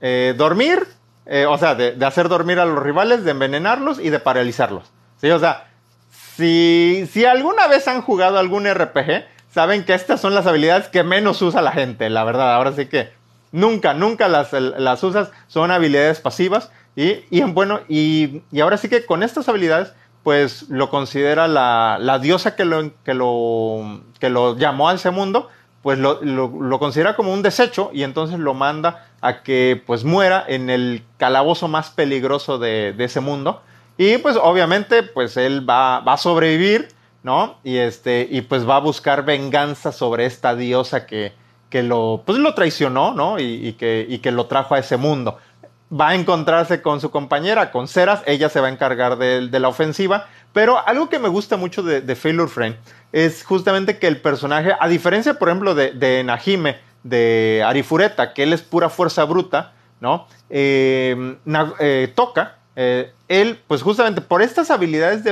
eh, 0.00 0.34
dormir, 0.36 0.86
eh, 1.26 1.46
o 1.46 1.56
sea, 1.58 1.74
de, 1.74 1.96
hacer 2.04 2.28
dormir 2.28 2.58
a 2.58 2.64
los 2.64 2.82
rivales, 2.82 3.24
de 3.24 3.30
envenenarlos 3.30 4.00
y 4.00 4.10
de 4.10 4.18
paralizarlos. 4.18 4.90
O 5.22 5.38
sea, 5.38 5.68
si, 6.36 7.08
si 7.12 7.24
alguna 7.24 7.68
vez 7.68 7.86
han 7.86 8.02
jugado 8.02 8.38
algún 8.38 8.68
RPG, 8.68 9.24
saben 9.52 9.84
que 9.84 9.94
estas 9.94 10.20
son 10.20 10.34
las 10.34 10.46
habilidades 10.46 10.88
que 10.88 11.04
menos 11.04 11.40
usa 11.42 11.62
la 11.62 11.72
gente, 11.72 12.10
la 12.10 12.24
verdad. 12.24 12.54
Ahora 12.54 12.72
sí 12.72 12.86
que 12.86 13.12
nunca, 13.52 13.94
nunca 13.94 14.28
las, 14.28 14.52
las 14.52 15.02
usas, 15.04 15.30
son 15.46 15.70
habilidades 15.70 16.20
pasivas. 16.20 16.70
Y, 16.96 17.24
y 17.30 17.42
bueno, 17.42 17.80
y, 17.88 18.42
y 18.50 18.60
ahora 18.60 18.76
sí 18.76 18.88
que 18.88 19.06
con 19.06 19.22
estas 19.22 19.48
habilidades 19.48 19.92
pues 20.22 20.68
lo 20.68 20.88
considera 20.90 21.48
la, 21.48 22.18
diosa 22.20 22.54
que 22.54 22.64
lo, 22.64 22.92
que, 23.04 23.14
lo, 23.14 24.00
que 24.20 24.30
lo 24.30 24.56
llamó 24.56 24.88
a 24.88 24.94
ese 24.94 25.10
mundo, 25.10 25.48
pues 25.82 25.98
lo, 25.98 26.78
considera 26.78 27.16
como 27.16 27.32
un 27.32 27.42
desecho 27.42 27.90
y 27.92 28.04
entonces 28.04 28.38
lo 28.38 28.54
manda 28.54 29.08
a 29.20 29.42
que 29.42 29.82
pues 29.84 30.04
muera 30.04 30.44
en 30.46 30.70
el 30.70 31.02
calabozo 31.16 31.66
más 31.66 31.90
peligroso 31.90 32.58
de, 32.58 32.94
ese 32.98 33.20
mundo. 33.20 33.62
Y 33.98 34.18
pues 34.18 34.36
obviamente 34.40 35.02
pues 35.02 35.36
él 35.36 35.68
va, 35.68 36.00
va, 36.00 36.14
a 36.14 36.18
sobrevivir, 36.18 36.88
¿no? 37.22 37.58
Y, 37.64 37.76
este, 37.76 38.26
y 38.30 38.42
pues 38.42 38.68
va 38.68 38.76
a 38.76 38.80
buscar 38.80 39.24
venganza 39.24 39.92
sobre 39.92 40.26
esta 40.26 40.54
diosa 40.54 41.06
que, 41.06 41.32
que 41.70 41.82
lo, 41.82 42.22
pues 42.26 42.38
lo 42.38 42.54
traicionó, 42.54 43.14
¿no? 43.14 43.38
Y, 43.38 43.74
que, 43.74 44.06
y 44.08 44.18
que 44.18 44.30
lo 44.30 44.46
trajo 44.46 44.74
a 44.74 44.78
ese 44.78 44.96
mundo 44.96 45.38
va 45.92 46.10
a 46.10 46.14
encontrarse 46.14 46.80
con 46.80 47.00
su 47.00 47.10
compañera, 47.10 47.70
con 47.70 47.86
Ceras, 47.86 48.22
ella 48.24 48.48
se 48.48 48.60
va 48.60 48.68
a 48.68 48.70
encargar 48.70 49.18
de, 49.18 49.60
la 49.60 49.68
ofensiva, 49.68 50.26
pero 50.54 50.78
algo 50.86 51.10
que 51.10 51.18
me 51.18 51.28
gusta 51.28 51.58
mucho 51.58 51.82
de, 51.82 52.00
de, 52.00 52.16
Failure 52.16 52.48
Frame 52.48 52.76
es 53.12 53.44
justamente 53.44 53.98
que 53.98 54.06
el 54.06 54.18
personaje, 54.18 54.72
a 54.78 54.88
diferencia, 54.88 55.34
por 55.34 55.48
ejemplo, 55.48 55.74
de, 55.74 55.92
de 55.92 56.24
Najime, 56.24 56.78
de 57.02 57.62
Arifureta, 57.66 58.32
que 58.32 58.44
él 58.44 58.52
es 58.52 58.62
pura 58.62 58.88
fuerza 58.88 59.24
bruta, 59.24 59.72
¿no? 60.00 60.26
Eh, 60.48 61.36
eh, 61.80 62.12
toca, 62.14 62.58
eh, 62.76 63.12
él, 63.28 63.58
pues 63.66 63.82
justamente 63.82 64.20
por 64.20 64.42
estas 64.42 64.70
habilidades 64.70 65.24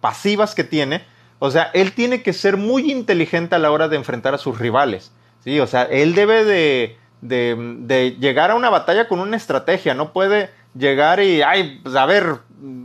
pasivas 0.00 0.54
que 0.54 0.64
tiene, 0.64 1.04
o 1.38 1.50
sea, 1.50 1.70
él 1.74 1.92
tiene 1.92 2.22
que 2.22 2.32
ser 2.32 2.56
muy 2.56 2.90
inteligente 2.90 3.54
a 3.54 3.58
la 3.58 3.70
hora 3.70 3.88
de 3.88 3.96
enfrentar 3.96 4.34
a 4.34 4.38
sus 4.38 4.58
rivales, 4.58 5.12
¿sí? 5.44 5.60
O 5.60 5.66
sea, 5.66 5.82
él 5.82 6.14
debe 6.14 6.44
de 6.44 6.96
de, 7.20 8.16
llegar 8.20 8.50
a 8.50 8.54
una 8.54 8.70
batalla 8.70 9.08
con 9.08 9.20
una 9.20 9.36
estrategia. 9.36 9.94
No 9.94 10.12
puede 10.12 10.50
llegar 10.74 11.20
y, 11.20 11.42
ay, 11.42 11.80
pues 11.82 11.94
a 11.96 12.06
ver, 12.06 12.40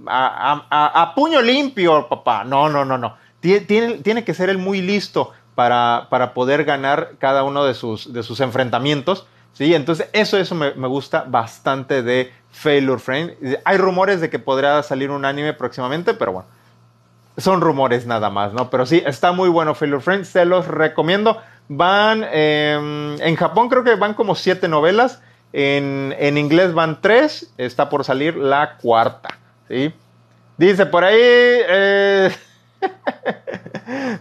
a, 0.07 1.13
puño 1.15 1.41
limpio, 1.41 2.07
papá. 2.07 2.43
No, 2.43 2.69
no, 2.69 2.85
no, 2.85 2.97
no. 2.97 3.15
Tiene, 3.39 4.23
que 4.23 4.33
ser 4.33 4.49
él 4.49 4.57
muy 4.57 4.81
listo 4.81 5.31
para, 5.55 6.07
poder 6.33 6.63
ganar 6.63 7.13
cada 7.19 7.43
uno 7.43 7.63
de 7.65 7.73
de 7.73 8.23
sus 8.23 8.39
enfrentamientos. 8.39 9.27
¿Sí? 9.53 9.73
Entonces, 9.73 10.09
eso, 10.13 10.37
eso 10.37 10.55
me, 10.55 10.73
me, 10.73 10.87
gusta 10.87 11.25
bastante 11.27 12.03
de 12.03 12.31
Failure 12.51 12.99
Frame. 12.99 13.37
Hay 13.63 13.77
rumores 13.77 14.21
de 14.21 14.29
que 14.29 14.39
podrá 14.39 14.81
salir 14.83 15.11
un 15.11 15.25
anime 15.25 15.53
próximamente, 15.53 16.13
pero 16.13 16.33
bueno, 16.33 16.47
son 17.37 17.61
rumores 17.61 18.05
nada 18.05 18.29
más, 18.29 18.53
¿no? 18.53 18.69
Pero 18.69 18.85
sí, 18.85 19.01
está 19.05 19.31
muy 19.31 19.49
bueno 19.49 19.75
Failure 19.75 20.01
Frame, 20.01 20.25
se 20.25 20.45
los 20.45 20.67
recomiendo. 20.67 21.41
Van, 21.67 22.25
em, 22.31 23.21
en 23.21 23.35
Japón 23.35 23.69
creo 23.69 23.83
que 23.83 23.95
van 23.95 24.13
como 24.13 24.35
siete 24.35 24.67
novelas, 24.67 25.21
en, 25.53 26.37
inglés 26.37 26.73
van 26.73 27.01
tres, 27.01 27.53
está 27.57 27.89
por 27.89 28.03
salir 28.03 28.35
la 28.35 28.77
cuarta, 28.77 29.37
¿sí? 29.67 29.93
Dice 30.57 30.85
por 30.85 31.03
ahí, 31.03 31.17
eh, 31.19 32.31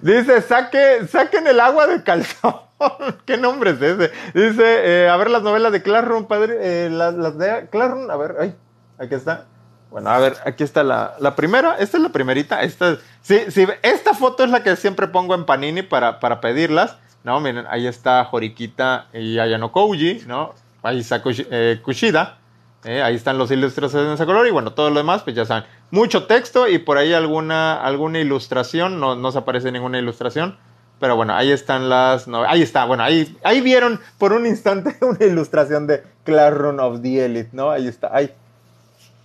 dice, 0.03 0.42
saque, 0.42 1.07
saquen 1.09 1.46
el 1.46 1.61
agua 1.61 1.87
de 1.87 2.03
calzón. 2.03 2.57
¿Qué 3.26 3.37
nombre 3.37 3.70
es 3.70 3.83
ese? 3.83 4.11
Dice, 4.35 5.05
eh, 5.05 5.09
a 5.09 5.16
ver 5.16 5.31
las 5.31 5.42
novelas 5.42 5.72
de 5.72 5.83
Classroom, 5.83 6.26
padre, 6.26 6.57
eh, 6.61 6.90
las, 6.90 7.38
de 7.38 7.68
Classroom, 7.70 8.11
a 8.11 8.16
ver, 8.16 8.37
ay, 8.40 8.55
aquí 8.98 9.14
está. 9.14 9.46
Bueno, 9.90 10.11
a 10.11 10.18
ver, 10.18 10.37
aquí 10.44 10.62
está 10.62 10.83
la, 10.83 11.14
la, 11.18 11.35
primera. 11.35 11.76
Esta 11.79 11.96
es 11.96 12.03
la 12.03 12.11
primerita. 12.11 12.62
Esta, 12.62 12.98
sí, 13.22 13.40
sí, 13.48 13.66
esta 13.83 14.14
foto 14.14 14.44
es 14.44 14.50
la 14.50 14.62
que 14.62 14.76
siempre 14.76 15.09
pongo 15.09 15.35
en 15.35 15.44
Panini 15.44 15.83
para, 15.83 16.20
para 16.20 16.40
pedirlas. 16.40 16.96
¿no? 17.24 17.40
Miren, 17.40 17.66
ahí 17.68 17.87
está 17.87 18.26
Horikita 18.31 19.09
y 19.12 19.38
Ayano 19.38 19.72
Kouji, 19.72 20.24
¿no? 20.26 20.55
Ahí 20.83 21.00
está 21.00 21.22
eh, 21.26 21.81
Kushida. 21.83 22.38
¿Eh? 22.84 23.02
ahí 23.02 23.14
están 23.14 23.38
los 23.38 23.50
ilustraciones 23.50 24.14
ese 24.14 24.26
color. 24.26 24.46
Y 24.46 24.50
bueno, 24.50 24.72
todo 24.72 24.90
lo 24.90 24.96
demás, 24.96 25.22
pues 25.22 25.36
ya 25.36 25.44
saben. 25.44 25.64
Mucho 25.90 26.26
texto 26.26 26.68
y 26.68 26.78
por 26.78 26.98
ahí 26.98 27.12
alguna, 27.12 27.82
alguna 27.82 28.18
ilustración. 28.18 29.00
No, 29.00 29.16
no 29.16 29.32
se 29.32 29.38
aparece 29.38 29.72
ninguna 29.72 29.98
ilustración. 29.98 30.56
Pero 31.00 31.16
bueno, 31.16 31.34
ahí 31.34 31.50
están 31.50 31.88
las. 31.88 32.28
Ahí 32.46 32.60
está, 32.62 32.84
bueno, 32.84 33.02
ahí, 33.02 33.36
ahí 33.42 33.62
vieron 33.62 34.00
por 34.18 34.34
un 34.34 34.46
instante 34.46 34.96
una 35.04 35.24
ilustración 35.24 35.86
de 35.86 36.04
Classroom 36.24 36.78
of 36.78 37.00
the 37.00 37.24
Elite, 37.24 37.48
¿no? 37.52 37.70
Ahí 37.70 37.88
está, 37.88 38.10
ahí, 38.12 38.30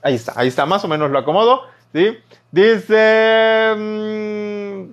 ahí 0.02 0.16
está, 0.16 0.34
ahí 0.38 0.48
está, 0.48 0.66
más 0.66 0.86
o 0.86 0.88
menos 0.88 1.12
lo 1.12 1.20
acomodo, 1.20 1.64
¿sí? 1.94 2.18
Dice. 2.52 3.76
Mm, 3.78 4.86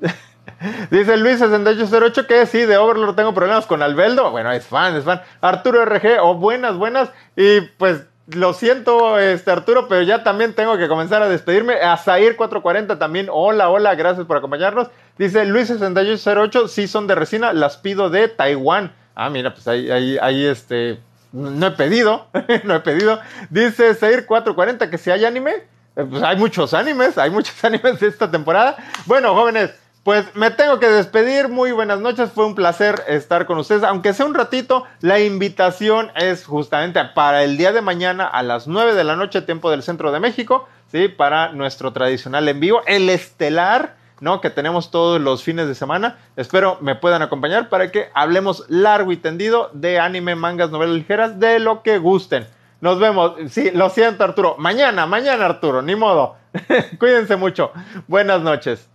Dice 0.90 1.16
Luis 1.18 1.38
6808 1.38 2.26
que 2.26 2.46
sí, 2.46 2.60
de 2.60 2.76
Overlord 2.78 3.14
tengo 3.14 3.34
problemas 3.34 3.66
con 3.66 3.82
Albeldo. 3.82 4.30
Bueno, 4.30 4.50
es 4.52 4.66
fan, 4.66 4.96
es 4.96 5.04
fan. 5.04 5.20
Arturo 5.42 5.84
RG, 5.84 6.20
oh, 6.22 6.34
buenas, 6.34 6.76
buenas. 6.76 7.10
Y 7.36 7.60
pues 7.78 8.06
lo 8.34 8.52
siento, 8.52 9.18
este 9.18 9.50
Arturo, 9.50 9.88
pero 9.88 10.02
ya 10.02 10.22
también 10.22 10.54
tengo 10.54 10.76
que 10.76 10.88
comenzar 10.88 11.22
a 11.22 11.28
despedirme. 11.28 11.74
A 11.74 11.96
Zair 11.96 12.36
440 12.36 12.98
también, 12.98 13.28
hola, 13.30 13.68
hola, 13.68 13.94
gracias 13.94 14.26
por 14.26 14.36
acompañarnos. 14.36 14.88
Dice 15.18 15.44
Luis 15.44 15.68
6808, 15.68 16.68
sí 16.68 16.88
son 16.88 17.06
de 17.06 17.14
resina, 17.14 17.52
las 17.52 17.76
pido 17.76 18.10
de 18.10 18.28
Taiwán. 18.28 18.92
Ah, 19.14 19.30
mira, 19.30 19.52
pues 19.52 19.66
ahí, 19.68 19.90
ahí, 19.90 20.18
ahí 20.20 20.46
este, 20.46 21.00
no 21.32 21.66
he 21.66 21.70
pedido, 21.72 22.26
no 22.64 22.74
he 22.74 22.80
pedido. 22.80 23.20
Dice 23.50 23.94
Zair 23.94 24.26
440 24.26 24.90
que 24.90 24.98
si 24.98 25.10
hay 25.10 25.24
anime. 25.24 25.52
Eh, 25.96 26.06
pues 26.08 26.22
hay 26.22 26.36
muchos 26.36 26.72
animes, 26.72 27.18
hay 27.18 27.30
muchos 27.30 27.62
animes 27.64 28.00
de 28.00 28.08
esta 28.08 28.30
temporada. 28.30 28.76
Bueno, 29.06 29.34
jóvenes, 29.34 29.70
pues 30.10 30.34
me 30.34 30.50
tengo 30.50 30.80
que 30.80 30.88
despedir. 30.88 31.48
Muy 31.48 31.70
buenas 31.70 32.00
noches. 32.00 32.32
Fue 32.32 32.44
un 32.44 32.56
placer 32.56 33.04
estar 33.06 33.46
con 33.46 33.58
ustedes. 33.58 33.84
Aunque 33.84 34.12
sea 34.12 34.26
un 34.26 34.34
ratito, 34.34 34.82
la 35.02 35.20
invitación 35.20 36.10
es 36.16 36.46
justamente 36.46 37.00
para 37.14 37.44
el 37.44 37.56
día 37.56 37.70
de 37.70 37.80
mañana 37.80 38.26
a 38.26 38.42
las 38.42 38.66
9 38.66 38.94
de 38.94 39.04
la 39.04 39.14
noche, 39.14 39.40
tiempo 39.40 39.70
del 39.70 39.84
centro 39.84 40.10
de 40.10 40.18
México, 40.18 40.68
¿sí? 40.90 41.06
Para 41.06 41.52
nuestro 41.52 41.92
tradicional 41.92 42.48
en 42.48 42.58
vivo, 42.58 42.82
el 42.88 43.08
estelar, 43.08 43.94
¿no? 44.18 44.40
Que 44.40 44.50
tenemos 44.50 44.90
todos 44.90 45.20
los 45.20 45.44
fines 45.44 45.68
de 45.68 45.76
semana. 45.76 46.18
Espero 46.34 46.78
me 46.80 46.96
puedan 46.96 47.22
acompañar 47.22 47.68
para 47.68 47.92
que 47.92 48.10
hablemos 48.12 48.64
largo 48.68 49.12
y 49.12 49.16
tendido 49.16 49.70
de 49.74 50.00
anime, 50.00 50.34
mangas, 50.34 50.72
novelas 50.72 50.96
ligeras, 50.96 51.38
de 51.38 51.60
lo 51.60 51.84
que 51.84 51.98
gusten. 51.98 52.48
Nos 52.80 52.98
vemos. 52.98 53.34
Sí, 53.48 53.70
lo 53.72 53.88
siento, 53.90 54.24
Arturo. 54.24 54.56
Mañana, 54.58 55.06
mañana, 55.06 55.46
Arturo. 55.46 55.82
Ni 55.82 55.94
modo. 55.94 56.34
Cuídense 56.98 57.36
mucho. 57.36 57.70
Buenas 58.08 58.40
noches. 58.40 58.89